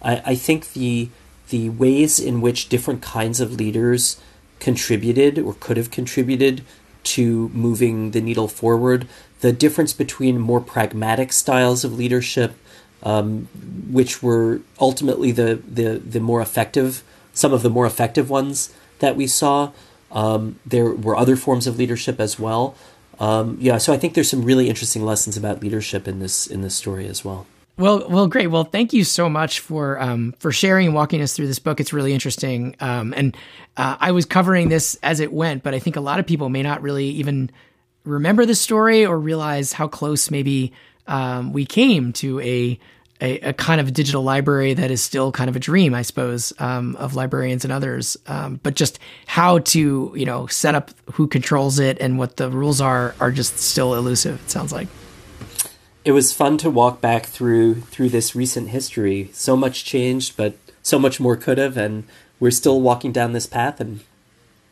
I, 0.00 0.22
I 0.24 0.34
think 0.34 0.72
the 0.72 1.10
the 1.48 1.68
ways 1.68 2.18
in 2.18 2.40
which 2.40 2.68
different 2.68 3.02
kinds 3.02 3.40
of 3.40 3.52
leaders 3.52 4.20
contributed 4.58 5.38
or 5.38 5.54
could 5.54 5.76
have 5.76 5.90
contributed 5.90 6.64
to 7.04 7.48
moving 7.50 8.12
the 8.12 8.20
needle 8.20 8.48
forward. 8.48 9.08
The 9.40 9.52
difference 9.52 9.92
between 9.92 10.38
more 10.38 10.60
pragmatic 10.60 11.32
styles 11.32 11.84
of 11.84 11.98
leadership, 11.98 12.54
um, 13.02 13.48
which 13.90 14.22
were 14.22 14.60
ultimately 14.80 15.32
the, 15.32 15.60
the, 15.66 15.98
the 15.98 16.20
more 16.20 16.40
effective, 16.40 17.02
some 17.32 17.52
of 17.52 17.62
the 17.62 17.70
more 17.70 17.86
effective 17.86 18.30
ones 18.30 18.74
that 19.00 19.16
we 19.16 19.26
saw. 19.26 19.72
Um, 20.10 20.58
there 20.66 20.90
were 20.90 21.16
other 21.16 21.36
forms 21.36 21.66
of 21.66 21.78
leadership 21.78 22.20
as 22.20 22.38
well. 22.38 22.74
Um, 23.18 23.56
yeah, 23.60 23.78
so 23.78 23.92
I 23.92 23.98
think 23.98 24.14
there's 24.14 24.30
some 24.30 24.44
really 24.44 24.68
interesting 24.68 25.04
lessons 25.04 25.36
about 25.36 25.62
leadership 25.62 26.08
in 26.08 26.18
this 26.18 26.46
in 26.46 26.62
this 26.62 26.74
story 26.74 27.06
as 27.06 27.24
well. 27.24 27.46
Well, 27.78 28.06
well, 28.08 28.26
great. 28.26 28.48
Well, 28.48 28.64
thank 28.64 28.92
you 28.92 29.04
so 29.04 29.28
much 29.28 29.60
for 29.60 30.00
um, 30.00 30.34
for 30.38 30.52
sharing 30.52 30.86
and 30.86 30.94
walking 30.94 31.22
us 31.22 31.34
through 31.34 31.46
this 31.46 31.58
book. 31.58 31.80
It's 31.80 31.92
really 31.92 32.12
interesting. 32.12 32.76
Um, 32.80 33.14
and 33.16 33.36
uh, 33.76 33.96
I 33.98 34.12
was 34.12 34.26
covering 34.26 34.68
this 34.68 34.98
as 35.02 35.20
it 35.20 35.32
went, 35.32 35.62
but 35.62 35.74
I 35.74 35.78
think 35.78 35.96
a 35.96 36.00
lot 36.00 36.18
of 36.18 36.26
people 36.26 36.48
may 36.48 36.62
not 36.62 36.82
really 36.82 37.06
even 37.06 37.50
remember 38.04 38.44
the 38.44 38.54
story 38.54 39.06
or 39.06 39.18
realize 39.18 39.72
how 39.72 39.88
close 39.88 40.30
maybe 40.30 40.72
um, 41.06 41.52
we 41.52 41.66
came 41.66 42.12
to 42.14 42.40
a, 42.40 42.78
a, 43.20 43.38
a 43.40 43.52
kind 43.52 43.80
of 43.80 43.92
digital 43.92 44.22
library 44.22 44.74
that 44.74 44.90
is 44.90 45.02
still 45.02 45.32
kind 45.32 45.48
of 45.48 45.56
a 45.56 45.60
dream, 45.60 45.94
I 45.94 46.02
suppose, 46.02 46.52
um, 46.58 46.96
of 46.96 47.14
librarians 47.14 47.64
and 47.64 47.72
others. 47.72 48.16
Um, 48.26 48.60
but 48.62 48.74
just 48.74 48.98
how 49.26 49.58
to 49.58 50.12
you 50.14 50.26
know 50.26 50.46
set 50.46 50.74
up 50.74 50.90
who 51.12 51.26
controls 51.26 51.78
it 51.78 51.98
and 52.00 52.18
what 52.18 52.36
the 52.36 52.50
rules 52.50 52.80
are 52.80 53.14
are 53.20 53.30
just 53.30 53.58
still 53.58 53.94
elusive. 53.94 54.40
It 54.44 54.50
sounds 54.50 54.72
like 54.72 54.88
it 56.04 56.12
was 56.12 56.32
fun 56.32 56.58
to 56.58 56.70
walk 56.70 57.00
back 57.00 57.26
through 57.26 57.82
through 57.82 58.08
this 58.08 58.34
recent 58.34 58.70
history. 58.70 59.30
So 59.32 59.56
much 59.56 59.84
changed, 59.84 60.36
but 60.36 60.56
so 60.82 60.98
much 60.98 61.20
more 61.20 61.36
could 61.36 61.58
have, 61.58 61.76
and 61.76 62.04
we're 62.40 62.50
still 62.50 62.80
walking 62.80 63.12
down 63.12 63.32
this 63.32 63.46
path, 63.46 63.80
and 63.80 64.00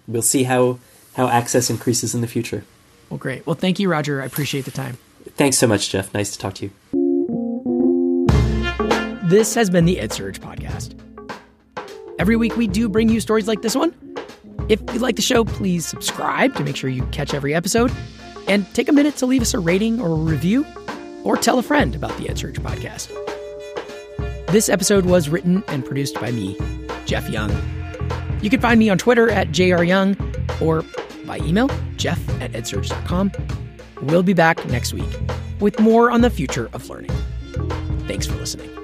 we'll 0.09 0.23
see 0.23 0.45
how 0.45 0.79
how 1.15 1.29
access 1.29 1.71
increases 1.71 2.15
in 2.15 2.21
the 2.21 2.27
future. 2.27 2.65
Well, 3.09 3.19
great. 3.19 3.47
Well, 3.47 3.57
thank 3.57 3.79
you, 3.79 3.89
Roger. 3.89 4.23
I 4.23 4.27
appreciate 4.27 4.65
the 4.65 4.71
time. 4.71 4.99
Thanks 5.37 5.59
so 5.59 5.67
much, 5.67 5.91
Jeff. 5.91 6.13
Nice 6.15 6.33
to 6.33 6.39
talk 6.39 6.55
to 6.55 6.67
you. 6.67 6.71
This 9.29 9.55
has 9.55 9.71
been 9.71 9.85
the 9.85 9.97
EdSurge 9.97 10.39
podcast. 10.39 10.97
Every 12.19 12.37
week 12.37 12.57
we 12.57 12.67
do 12.67 12.89
bring 12.89 13.09
you 13.09 13.21
stories 13.21 13.47
like 13.49 13.63
this 13.63 13.77
one. 13.77 13.95
If 14.69 14.81
you 14.93 14.99
like 14.99 15.17
the 15.17 15.23
show, 15.23 15.45
please 15.45 15.87
subscribe 15.87 16.55
to 16.57 16.65
make 16.65 16.77
sure 16.77 16.91
you 16.91 17.05
catch 17.07 17.33
every 17.33 17.55
episode, 17.55 17.93
and 18.49 18.67
take 18.75 18.89
a 18.89 18.93
minute 18.93 19.17
to 19.17 19.27
leave 19.27 19.43
us 19.43 19.55
a 19.55 19.59
rating 19.59 20.01
or 20.01 20.09
a 20.09 20.15
review 20.15 20.67
or 21.25 21.37
tell 21.37 21.59
a 21.59 21.63
friend 21.63 21.95
about 21.95 22.17
the 22.19 22.25
EdSurge 22.25 22.57
podcast. 22.57 23.09
This 24.49 24.69
episode 24.69 25.07
was 25.07 25.29
written 25.29 25.63
and 25.69 25.85
produced 25.85 26.17
by 26.17 26.33
me, 26.33 26.59
Jeff 27.07 27.29
Young. 27.31 27.51
You 28.43 28.51
can 28.51 28.61
find 28.61 28.79
me 28.79 28.91
on 28.91 28.99
Twitter 28.99 29.31
at 29.31 29.49
jryoung 29.49 30.17
or 30.61 30.85
by 31.27 31.39
email, 31.39 31.71
jeff 31.97 32.19
at 32.41 32.53
edsurge.com. 32.53 33.31
We'll 34.03 34.23
be 34.23 34.35
back 34.35 34.65
next 34.67 34.93
week 34.93 35.19
with 35.61 35.79
more 35.81 36.11
on 36.11 36.21
the 36.21 36.31
future 36.31 36.71
of 36.73 36.89
learning. 36.89 37.11
Thanks 38.07 38.27
for 38.27 38.35
listening. 38.37 38.80